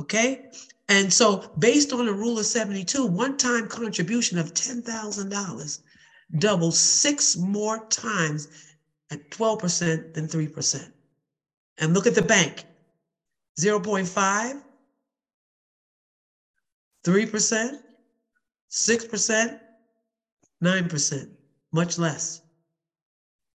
[0.00, 0.48] Okay,
[0.88, 5.78] And so, based on the rule of 72, one time contribution of $10,000
[6.38, 8.48] doubles six more times
[9.10, 10.92] at 12% than 3%.
[11.78, 12.64] And look at the bank
[13.60, 14.62] 0.5,
[17.04, 17.78] 3%,
[18.70, 19.60] 6%,
[20.62, 21.30] 9%,
[21.72, 22.42] much less.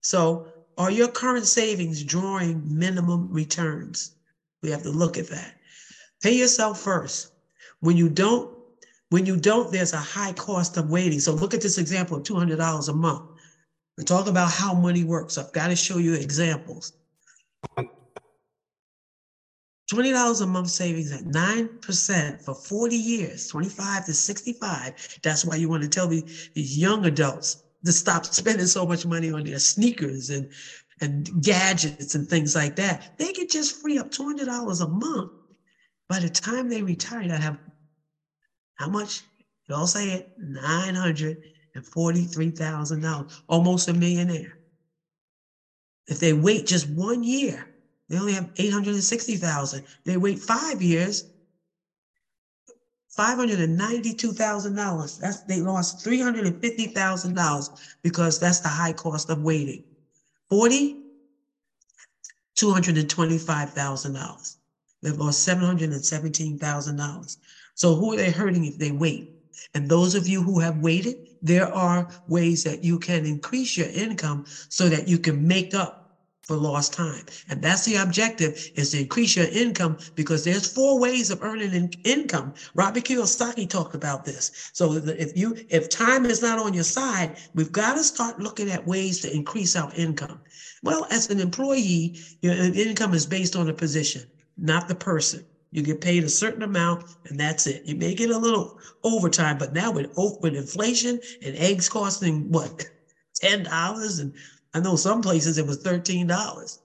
[0.02, 0.48] So,
[0.78, 4.16] are your current savings drawing minimum returns?
[4.62, 5.56] We have to look at that.
[6.22, 7.32] Pay yourself first.
[7.80, 8.58] When you don't,
[9.10, 11.20] when you don't, there's a high cost of waiting.
[11.20, 13.30] So look at this example of $200 a month.
[13.98, 15.38] We talk about how money works.
[15.38, 16.94] I've got to show you examples.
[19.92, 24.94] $20 a month savings at 9% for 40 years, 25 to 65.
[25.22, 26.24] That's why you want to tell me
[26.56, 30.48] these young adults to stop spending so much money on their sneakers and,
[31.02, 33.04] and gadgets and things like that.
[33.18, 35.32] They could just free up $200 a month.
[36.08, 37.58] By the time they retire, they have
[38.76, 39.22] how much?
[39.70, 44.58] Y'all say it, $943,000, almost a millionaire.
[46.08, 47.73] If they wait just one year,
[48.10, 49.84] they only have 860,000.
[50.06, 51.24] They wait five years,
[53.18, 55.18] $592,000.
[55.18, 57.70] That's they lost $350,000
[58.04, 59.84] because that's the high cost of waiting.
[60.50, 60.98] 40,
[62.58, 64.56] $225,000.
[65.02, 67.38] They've lost $717,000.
[67.76, 69.32] So who are they hurting if they wait?
[69.74, 73.90] And those of you who have waited, there are ways that you can increase your
[73.90, 76.03] income so that you can make up
[76.44, 77.26] for lost time.
[77.50, 81.74] And that's the objective is to increase your income because there's four ways of earning
[81.74, 82.54] in income.
[82.76, 84.52] Robert Kiyosaki talked about this.
[84.74, 88.70] So if you if time is not on your side, we've got to start looking
[88.70, 90.42] at ways to increase our income.
[90.84, 94.24] Well, as an employee, your income is based on the position,
[94.58, 95.46] not the person.
[95.72, 97.84] You get paid a certain amount and that's it.
[97.86, 102.86] You may get a little overtime, but now with with inflation and eggs costing what?
[103.44, 104.34] $10 and
[104.74, 106.78] I know some places it was $13.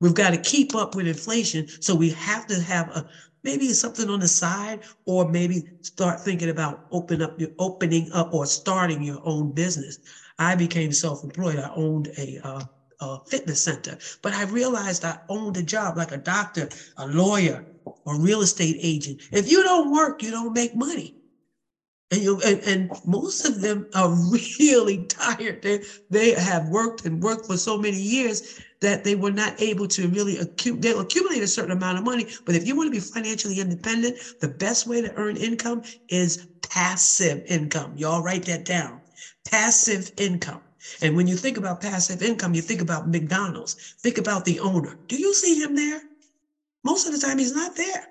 [0.00, 1.68] We've got to keep up with inflation.
[1.80, 3.06] So we have to have a
[3.46, 8.34] maybe something on the side, or maybe start thinking about open up your opening up
[8.34, 9.98] or starting your own business.
[10.38, 11.58] I became self-employed.
[11.58, 12.64] I owned a, uh,
[13.00, 17.64] a fitness center, but I realized I owned a job like a doctor, a lawyer,
[18.04, 19.22] or real estate agent.
[19.30, 21.14] If you don't work, you don't make money.
[22.12, 24.10] And, you, and, and most of them are
[24.60, 25.62] really tired.
[25.62, 29.88] They, they have worked and worked for so many years that they were not able
[29.88, 32.28] to really accumulate, they accumulate a certain amount of money.
[32.44, 36.46] But if you want to be financially independent, the best way to earn income is
[36.68, 37.96] passive income.
[37.96, 39.00] Y'all write that down.
[39.44, 40.62] Passive income.
[41.00, 43.74] And when you think about passive income, you think about McDonald's.
[44.02, 44.98] Think about the owner.
[45.08, 46.00] Do you see him there?
[46.84, 48.06] Most of the time, he's not there.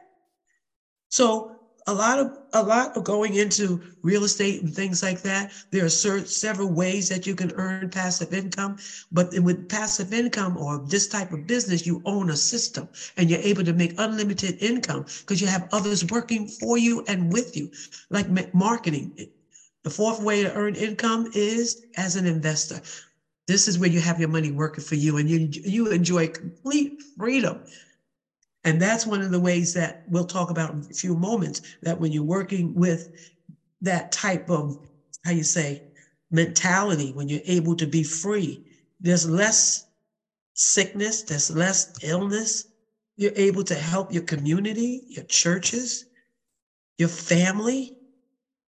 [1.09, 1.54] So
[1.87, 5.85] a lot of a lot of going into real estate and things like that there
[5.85, 8.75] are certain, several ways that you can earn passive income
[9.11, 13.39] but with passive income or this type of business you own a system and you're
[13.39, 17.69] able to make unlimited income because you have others working for you and with you.
[18.09, 19.13] Like marketing
[19.83, 22.81] the fourth way to earn income is as an investor.
[23.47, 27.01] This is where you have your money working for you and you you enjoy complete
[27.17, 27.63] freedom
[28.65, 31.99] and that's one of the ways that we'll talk about in a few moments that
[31.99, 33.31] when you're working with
[33.81, 34.79] that type of,
[35.23, 35.83] how you say,
[36.31, 38.65] mentality, when you're able to be free,
[38.99, 39.85] there's less
[40.55, 42.65] sickness, there's less illness.
[43.17, 46.05] You're able to help your community, your churches,
[46.97, 47.95] your family.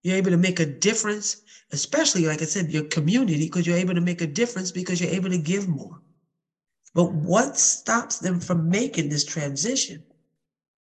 [0.03, 1.41] You're able to make a difference,
[1.71, 5.09] especially, like I said, your community, because you're able to make a difference because you're
[5.09, 5.99] able to give more.
[6.97, 10.03] But what stops them from making this transition?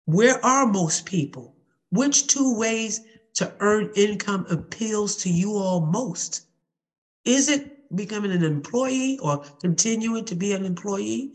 [0.04, 1.54] Where are most people?
[1.90, 3.00] Which two ways
[3.34, 6.42] to earn income appeals to you all most?
[7.24, 11.34] Is it becoming an employee or continuing to be an employee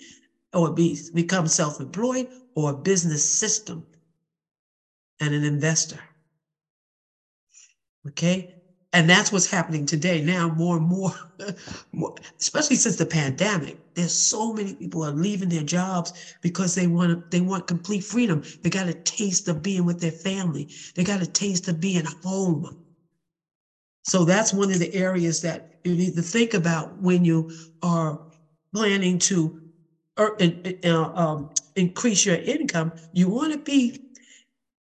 [0.52, 3.88] or be, become self employed or a business system
[5.22, 6.02] and an investor?
[8.06, 8.57] Okay,
[8.94, 10.22] and that's what's happening today.
[10.22, 11.14] Now more and more,
[11.94, 16.14] more, especially since the pandemic there's so many people are leaving their jobs
[16.44, 18.44] because they want they want complete freedom.
[18.62, 20.70] They got a taste of being with their family.
[20.96, 22.78] They got a taste of being home.
[24.04, 27.50] So that's one of the areas that you need to think about when you
[27.82, 28.22] are
[28.74, 29.58] planning to
[30.18, 30.30] uh,
[30.86, 32.94] um, increase your income.
[33.12, 33.98] You want to be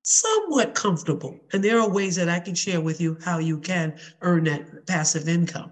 [0.08, 1.38] somewhat comfortable.
[1.52, 4.88] And there are ways that I can share with you how you can earn that
[4.88, 5.70] passive income.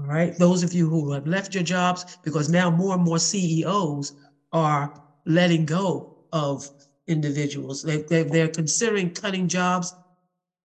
[0.00, 0.36] All right.
[0.38, 4.14] Those of you who have left your jobs, because now more and more CEOs
[4.52, 6.70] are letting go of
[7.06, 7.82] individuals.
[7.82, 9.92] They, they, they're considering cutting jobs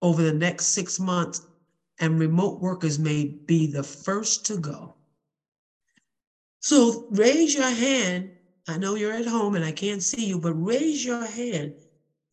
[0.01, 1.41] over the next six months,
[1.99, 4.95] and remote workers may be the first to go.
[6.61, 8.31] So raise your hand.
[8.69, 11.73] I know you're at home and I can't see you, but raise your hand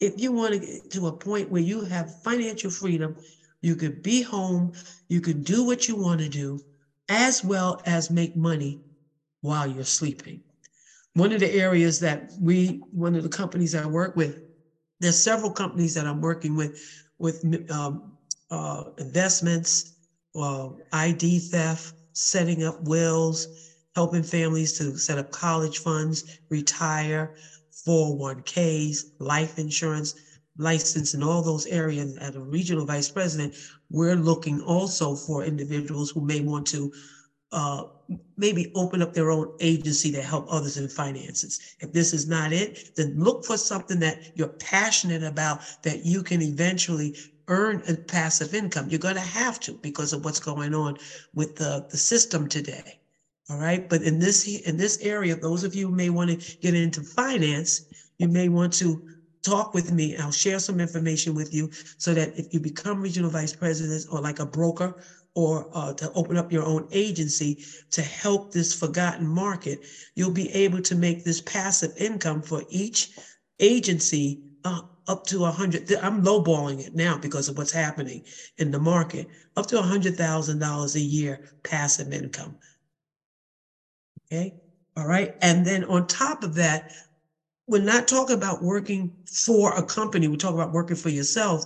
[0.01, 3.17] if you want to get to a point where you have financial freedom.
[3.61, 4.73] You could be home,
[5.09, 6.61] you could do what you want to do,
[7.09, 8.81] as well as make money
[9.41, 10.43] while you're sleeping.
[11.15, 14.39] One of the areas that we, one of the companies I work with,
[15.01, 16.81] there's several companies that I'm working with,
[17.19, 18.13] with um,
[18.51, 19.95] uh, investments,
[20.37, 23.49] uh, ID theft, setting up wills,
[23.97, 27.35] helping families to set up college funds, retire,
[27.87, 30.15] 401ks, life insurance,
[30.57, 33.55] license in all those areas as a regional vice president,
[33.91, 36.93] we're looking also for individuals who may want to
[37.53, 37.85] uh,
[38.37, 41.59] maybe open up their own agency to help others in finances.
[41.81, 46.23] If this is not it, then look for something that you're passionate about that you
[46.23, 47.17] can eventually
[47.49, 48.89] earn a passive income.
[48.89, 50.97] You're going to have to because of what's going on
[51.35, 53.01] with the, the system today.
[53.51, 53.89] All right.
[53.89, 57.03] But in this in this area, those of you who may want to get into
[57.03, 57.83] finance,
[58.19, 59.01] you may want to
[59.45, 60.17] talk with me.
[60.17, 64.21] I'll share some information with you so that if you become regional vice president or
[64.21, 64.95] like a broker
[65.37, 67.59] or uh, to open up your own agency
[67.93, 69.79] to help this forgotten market,
[70.17, 73.09] you'll be able to make this passive income for each
[73.61, 75.91] agency uh, up to a hundred.
[76.03, 78.25] I'm lowballing it now because of what's happening
[78.59, 79.29] in the market.
[79.57, 82.57] Up to a hundred thousand dollars a year passive income.
[84.31, 84.55] Okay,
[84.97, 86.91] all right, and then on top of that,
[87.67, 90.27] we're not talking about working for a company.
[90.27, 91.65] We're talking about working for yourself.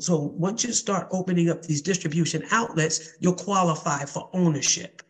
[0.00, 5.02] So once you start opening up these distribution outlets, you'll qualify for ownership.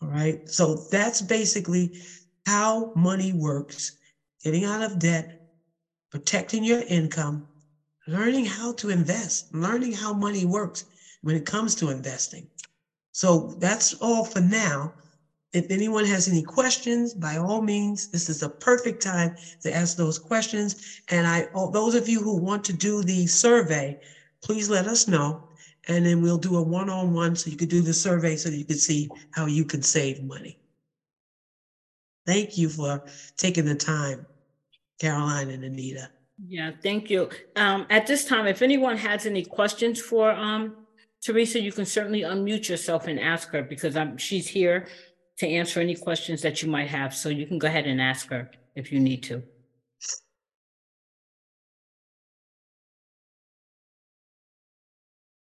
[0.00, 0.48] All right.
[0.48, 1.96] So that's basically
[2.44, 3.92] how money works
[4.42, 5.30] getting out of debt,
[6.10, 7.46] protecting your income,
[8.08, 10.84] learning how to invest, learning how money works
[11.20, 12.48] when it comes to investing.
[13.12, 14.94] So that's all for now.
[15.52, 19.96] If anyone has any questions, by all means, this is a perfect time to ask
[19.96, 21.02] those questions.
[21.08, 24.00] And I, those of you who want to do the survey,
[24.42, 25.48] please let us know.
[25.88, 28.78] And then we'll do a one-on-one so you could do the survey so you can
[28.78, 30.58] see how you can save money.
[32.24, 33.04] Thank you for
[33.36, 34.24] taking the time,
[35.00, 36.08] Caroline and Anita.
[36.46, 37.28] Yeah, thank you.
[37.56, 40.76] Um, at this time, if anyone has any questions for um,
[41.20, 44.86] Theresa, you can certainly unmute yourself and ask her because I'm, she's here
[45.42, 47.12] to answer any questions that you might have.
[47.12, 49.42] So you can go ahead and ask her if you need to.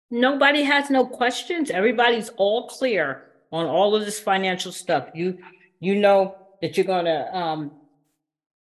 [0.09, 1.69] Nobody has no questions.
[1.69, 5.09] Everybody's all clear on all of this financial stuff.
[5.13, 5.37] You
[5.79, 7.71] you know that you're gonna um,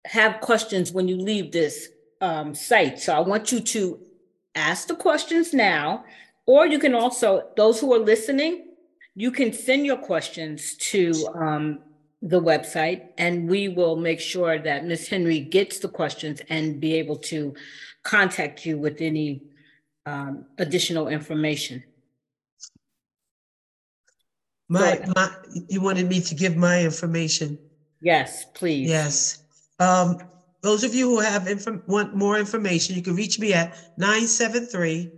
[0.05, 1.89] have questions when you leave this
[2.22, 2.99] um, site.
[2.99, 3.99] So I want you to
[4.55, 6.05] ask the questions now,
[6.45, 8.66] or you can also those who are listening
[9.18, 11.80] you can send your questions to um,
[12.22, 15.07] the website and we will make sure that Ms.
[15.07, 17.55] Henry gets the questions and be able to
[18.03, 19.41] contact you with any
[20.05, 21.84] um, additional information.
[24.70, 25.32] My, my,
[25.68, 27.57] you wanted me to give my information.
[28.01, 28.88] Yes, please.
[28.88, 29.41] Yes.
[29.80, 30.20] Um,
[30.61, 35.11] those of you who have inf- want more information, you can reach me at 973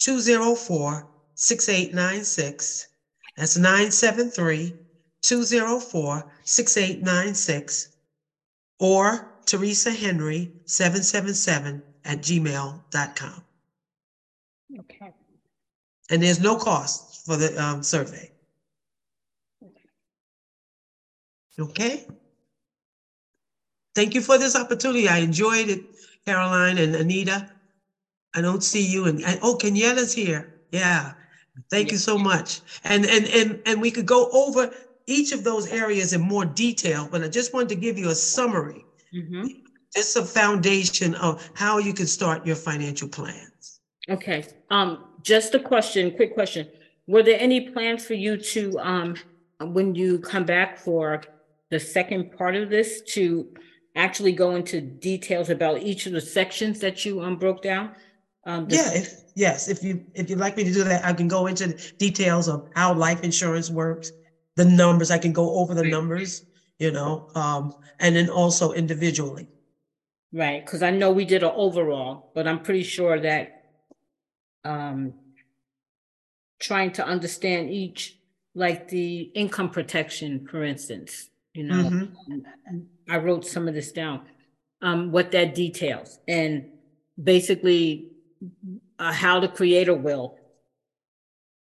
[0.00, 2.88] 204 6896.
[3.36, 4.74] That's 973
[5.22, 7.88] 204 6896
[8.78, 13.44] or Theresa Henry 777 at gmail.com.
[14.78, 15.12] Okay.
[16.10, 18.30] And there's no cost for the um, survey.
[21.58, 22.06] Okay?
[23.94, 25.08] Thank you for this opportunity.
[25.08, 25.84] I enjoyed it,
[26.26, 27.48] Caroline and Anita.
[28.34, 29.06] I don't see you.
[29.06, 30.60] And oh, Kenyatta's here.
[30.72, 31.12] Yeah.
[31.70, 32.60] Thank you so much.
[32.84, 34.72] And and and and we could go over
[35.06, 38.14] each of those areas in more detail, but I just wanted to give you a
[38.14, 38.84] summary.
[39.14, 39.46] Mm-hmm.
[39.94, 43.80] Just a foundation of how you can start your financial plans.
[44.08, 44.44] Okay.
[44.70, 46.68] Um, just a question, quick question.
[47.06, 49.16] Were there any plans for you to um
[49.60, 51.22] when you come back for
[51.70, 53.48] the second part of this to
[53.94, 57.94] actually go into details about each of the sections that you um broke down?
[58.46, 61.28] Um, yeah, if, yes, if you if you'd like me to do that, I can
[61.28, 64.12] go into details of how life insurance works,
[64.56, 65.10] the numbers.
[65.10, 66.44] I can go over the numbers,
[66.78, 69.46] you know, um, and then also individually.
[70.32, 73.64] Right, because I know we did an overall, but I'm pretty sure that
[74.64, 75.14] um,
[76.58, 78.18] trying to understand each,
[78.54, 82.78] like the income protection, for instance, you know, mm-hmm.
[83.08, 84.22] I wrote some of this down.
[84.84, 86.66] um, what that details and
[87.20, 88.12] basically
[88.98, 90.38] uh, how to create a will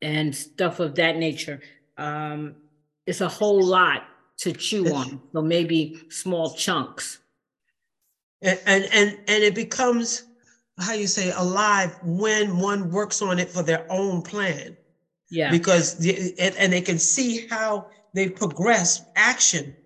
[0.03, 1.61] and stuff of that nature.
[1.99, 2.57] Um,
[3.07, 4.05] it's a whole lot
[4.39, 7.19] to chew on, so maybe small chunks.
[8.43, 10.25] And, and, and, and it becomes,
[10.79, 14.77] how you say, alive when one works on it for their own plan.
[15.31, 19.77] Yeah, Because, the- and, and they can see how they progress action.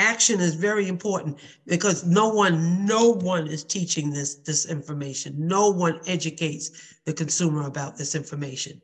[0.00, 5.34] Action is very important because no one, no one is teaching this, this information.
[5.36, 6.70] No one educates
[7.04, 8.80] the consumer about this information.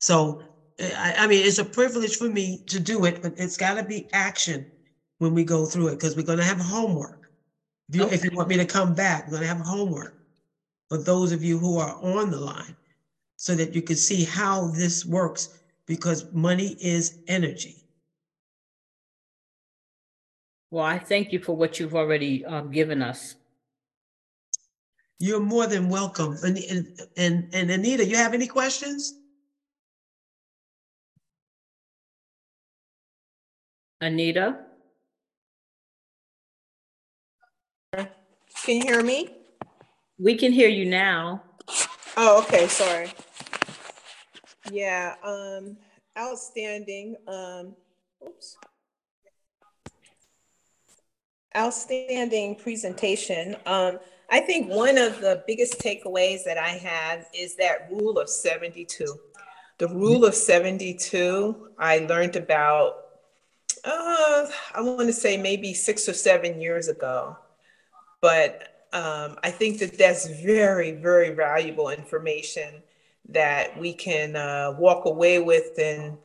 [0.00, 0.42] So,
[0.80, 4.08] I, I mean, it's a privilege for me to do it, but it's gotta be
[4.14, 4.66] action
[5.18, 7.18] when we go through it, because we're gonna have homework.
[7.90, 10.14] If you, if you want me to come back, we're gonna have homework
[10.88, 12.74] for those of you who are on the line,
[13.36, 15.50] so that you can see how this works,
[15.86, 17.79] because money is energy.
[20.70, 23.34] Well, I thank you for what you've already um, given us.
[25.18, 26.36] You're more than welcome.
[26.42, 29.14] And, and, and and Anita, you have any questions?
[34.00, 34.60] Anita?
[38.64, 39.36] Can you hear me?
[40.18, 41.42] We can hear you now.
[42.16, 43.10] Oh, okay, sorry.
[44.70, 45.76] Yeah, um,
[46.18, 47.74] outstanding, um,
[48.26, 48.56] oops.
[51.56, 53.56] Outstanding presentation.
[53.66, 53.98] Um,
[54.30, 59.04] I think one of the biggest takeaways that I have is that rule of 72.
[59.78, 62.94] The rule of 72, I learned about,
[63.84, 67.36] uh, I want to say maybe six or seven years ago.
[68.20, 72.82] But um, I think that that's very, very valuable information
[73.28, 75.78] that we can uh, walk away with.
[75.78, 76.18] And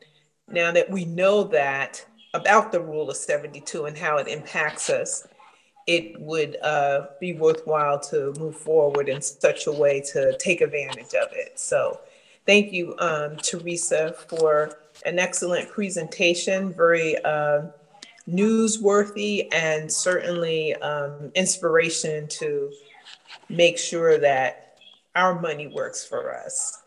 [0.48, 2.04] now that we know that
[2.36, 5.26] about the rule of 72 and how it impacts us,
[5.86, 11.14] it would uh, be worthwhile to move forward in such a way to take advantage
[11.14, 11.58] of it.
[11.58, 12.00] So,
[12.44, 17.62] thank you, um, Theresa, for an excellent presentation, very uh,
[18.28, 22.72] newsworthy, and certainly um, inspiration to
[23.48, 24.78] make sure that
[25.14, 26.82] our money works for us.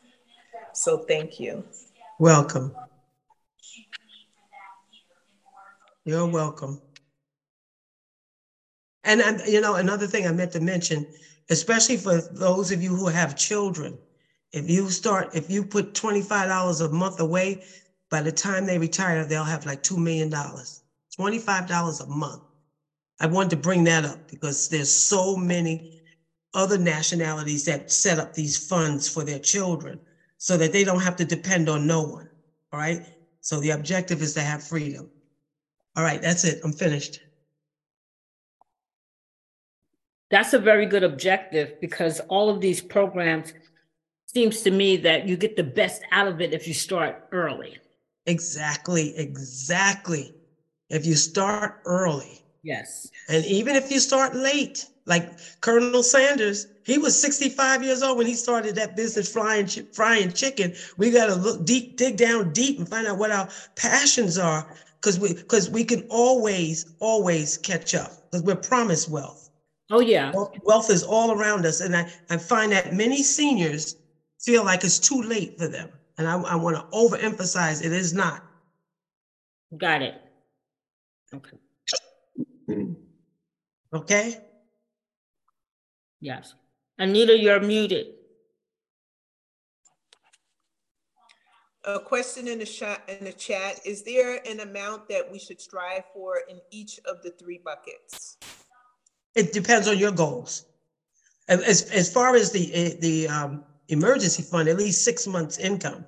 [0.74, 1.64] So, thank you.
[2.20, 2.76] Welcome.
[6.10, 6.80] You're welcome.
[9.04, 11.06] And, you know, another thing I meant to mention,
[11.50, 14.00] especially for those of you who have children,
[14.52, 17.60] if you start, if you put twenty-five dollars a month away,
[18.10, 20.82] by the time they retire, they'll have like two million dollars.
[21.16, 22.42] Twenty-five dollars a month.
[23.20, 25.84] I wanted to bring that up because there's so many
[26.56, 30.02] other nationalities that set up these funds for their children
[30.40, 32.28] so that they don't have to depend on no one.
[32.74, 33.02] All right.
[33.42, 35.10] So the objective is to have freedom.
[35.96, 36.62] All right, that's it.
[36.64, 37.20] I'm finished.
[40.32, 43.54] That's a very good objective because all of these programs
[44.28, 47.78] seems to me that you get the best out of it if you start early.
[48.28, 50.34] Exactly, exactly.
[50.90, 53.10] If you start early, Yes.
[53.28, 55.32] and even if you start late, like
[55.62, 60.76] Colonel Sanders, he was 65 years old when he started that business frying frying chicken.
[60.98, 64.76] We got to look deep, dig down deep, and find out what our passions are,
[65.02, 69.50] because we because we can always always catch up because we're promised wealth.
[69.92, 70.32] Oh, yeah.
[70.34, 73.96] Wealth- Wealth is all around us, and I, I find that many seniors
[74.40, 75.90] feel like it's too late for them.
[76.20, 78.44] And I, I want to overemphasize it is not.
[79.78, 80.16] Got it.
[81.34, 81.58] Okay.
[83.94, 84.38] Okay?
[86.22, 86.54] Yes.
[87.00, 88.08] Anita, you're muted.
[91.96, 95.60] A question in the chat, in the chat, is there an amount that we should
[95.60, 98.38] strive for in each of the three buckets?
[99.34, 100.66] It depends on your goals.
[101.48, 106.06] As, as, far as the, eh, the um, emergency fund, at least six months income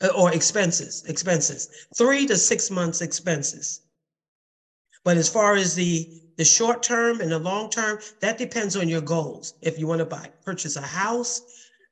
[0.00, 3.80] uh, or expenses, expenses, three to six months expenses.
[5.02, 8.88] But as far as the, the short term and the long term, that depends on
[8.88, 9.54] your goals.
[9.60, 11.42] If you want to buy, purchase a house,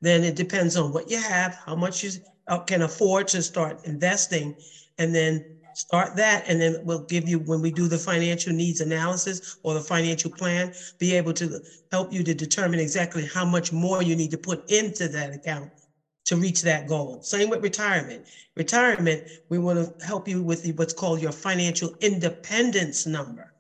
[0.01, 2.11] then it depends on what you have, how much you
[2.53, 4.55] uh, can afford to start investing,
[4.99, 5.45] and then
[5.75, 6.45] start that.
[6.49, 10.31] And then we'll give you, when we do the financial needs analysis or the financial
[10.31, 14.39] plan, be able to help you to determine exactly how much more you need to
[14.39, 15.71] put into that account
[16.27, 17.21] to reach that goal.
[17.23, 18.27] Same with retirement.
[18.57, 23.53] Retirement, we want to help you with the- what's called your financial independence number.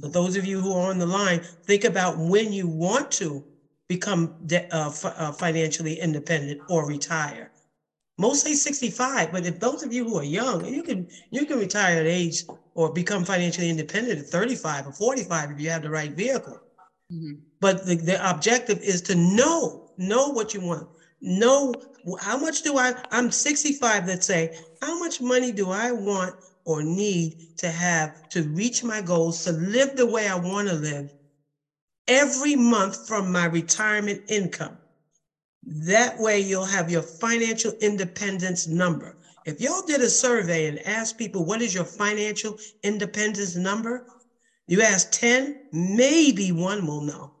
[0.00, 3.44] For those of you who are on the line, think about when you want to
[3.88, 7.50] become de- uh, fi- uh, financially independent or retire.
[8.18, 11.58] Most say 65, but if those of you who are young, you can you can
[11.58, 12.44] retire at age
[12.74, 16.58] or become financially independent at 35 or 45 if you have the right vehicle.
[17.12, 17.40] Mhm.
[17.60, 20.88] But the, the objective is to know, know what you want.
[21.20, 21.74] Know
[22.20, 24.50] how much do I, I'm 65, let's say,
[24.80, 26.34] how much money do I want
[26.64, 30.74] or need to have to reach my goals, to live the way I want to
[30.74, 31.06] live
[32.08, 34.78] every month from my retirement income?
[35.66, 39.16] That way you'll have your financial independence number.
[39.46, 44.06] If y'all did a survey and asked people, what is your financial independence number?
[44.66, 47.32] You ask 10, maybe one will know.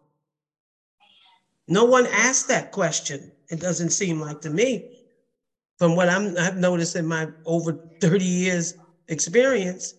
[1.66, 3.32] No one asked that question.
[3.50, 4.90] It doesn't seem like to me.
[5.78, 8.74] From what I'm, I've noticed in my over 30 years
[9.08, 9.94] experience.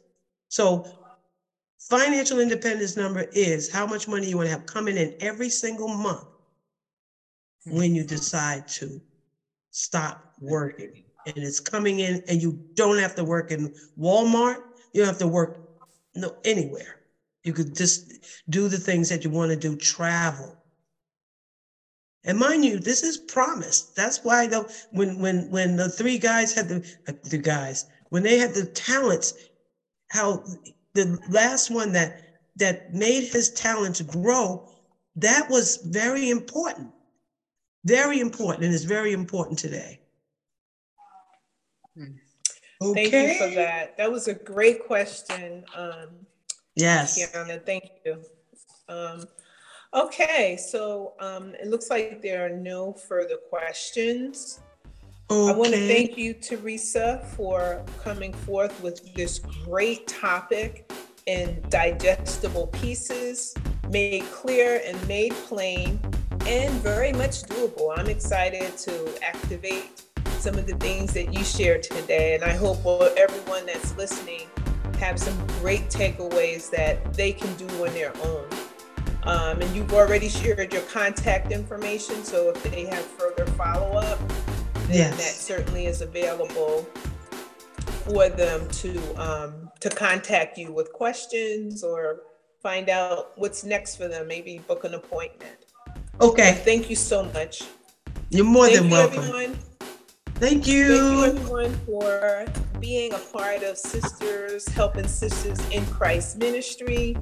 [0.49, 0.87] So
[1.79, 5.87] financial independence number is how much money you want to have coming in every single
[5.87, 6.25] month
[7.65, 9.01] when you decide to
[9.71, 11.03] stop working.
[11.25, 14.57] And it's coming in and you don't have to work in Walmart.
[14.93, 15.59] You don't have to work
[16.13, 17.01] no anywhere.
[17.43, 18.11] You could just
[18.49, 20.55] do the things that you want to do, travel.
[22.23, 23.95] And mind you, this is promised.
[23.95, 28.23] That's why though when when when the three guys had the uh, the guys when
[28.23, 29.33] they had the talents,
[30.09, 30.43] how
[30.93, 32.21] the last one that
[32.55, 34.67] that made his talents grow,
[35.17, 36.94] that was very important.
[37.85, 40.01] Very important, and it's very important today.
[41.95, 43.97] Thank you for that.
[43.97, 45.63] That was a great question.
[45.75, 46.09] Um,
[46.75, 47.17] Yes.
[47.17, 48.21] Kiana, thank you.
[48.89, 49.25] Um,
[49.93, 54.59] okay, so um, it looks like there are no further questions.
[55.29, 60.91] I want to thank you, Theresa, for coming forth with this great topic
[61.25, 63.55] in digestible pieces,
[63.89, 65.99] made clear and made plain,
[66.47, 67.97] and very much doable.
[67.97, 70.03] I'm excited to activate
[70.39, 74.47] some of the things that you shared today, and I hope well, everyone that's listening
[74.99, 78.47] have some great takeaways that they can do on their own.
[79.23, 84.19] Um, and you've already shared your contact information, so if they have further follow up,
[84.87, 86.83] then that certainly is available
[88.05, 92.21] for them to um, to contact you with questions or
[92.61, 94.27] find out what's next for them.
[94.27, 95.64] Maybe book an appointment.
[96.21, 96.53] Okay.
[96.63, 97.63] Thank you so much.
[98.29, 99.19] You're more Thank than you, welcome.
[99.19, 99.59] everyone.
[100.35, 101.25] Thank Thank you, you.
[101.25, 102.45] everyone, for
[102.79, 107.17] being a part of Sisters Helping Sisters in Christ Ministry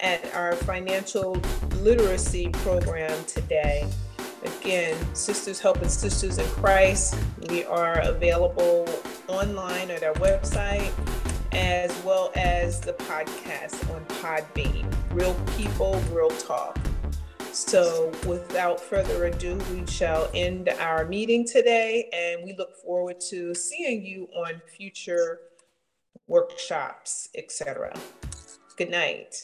[0.00, 1.40] at our financial
[1.80, 3.88] literacy program today.
[4.44, 7.16] Again, Sisters Helping Sisters in Christ,
[7.48, 8.88] we are available
[9.28, 10.92] online at our website
[11.52, 14.92] as well as the podcast on Podbean.
[15.10, 16.78] Real people, real talk.
[17.52, 23.54] So, without further ado, we shall end our meeting today and we look forward to
[23.54, 25.38] seeing you on future
[26.26, 27.94] workshops, etc.
[28.78, 29.36] Good night.